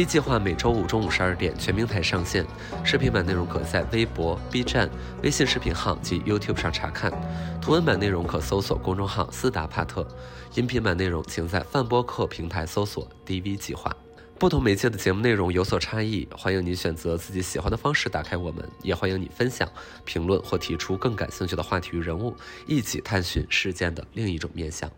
[0.02, 2.44] DV 计划每周五中午十二点全平台上线，
[2.84, 4.90] 视频版内容可在微博、B 站、
[5.22, 7.12] 微信视频号及 YouTube 上查看，
[7.62, 10.08] 图文版内容可搜索公众号“斯达帕特”，
[10.56, 13.96] 音频版内容请在泛播客平台搜索 “DV 计划”。
[14.40, 19.70] 不同媒介的节目内容有所差异，欢迎你选择自己喜欢的方式打开我们，也欢迎你分享、
[20.04, 22.36] 评论或提出更感兴趣的话题与人物，
[22.66, 24.90] 一起探寻事件的另一种面向。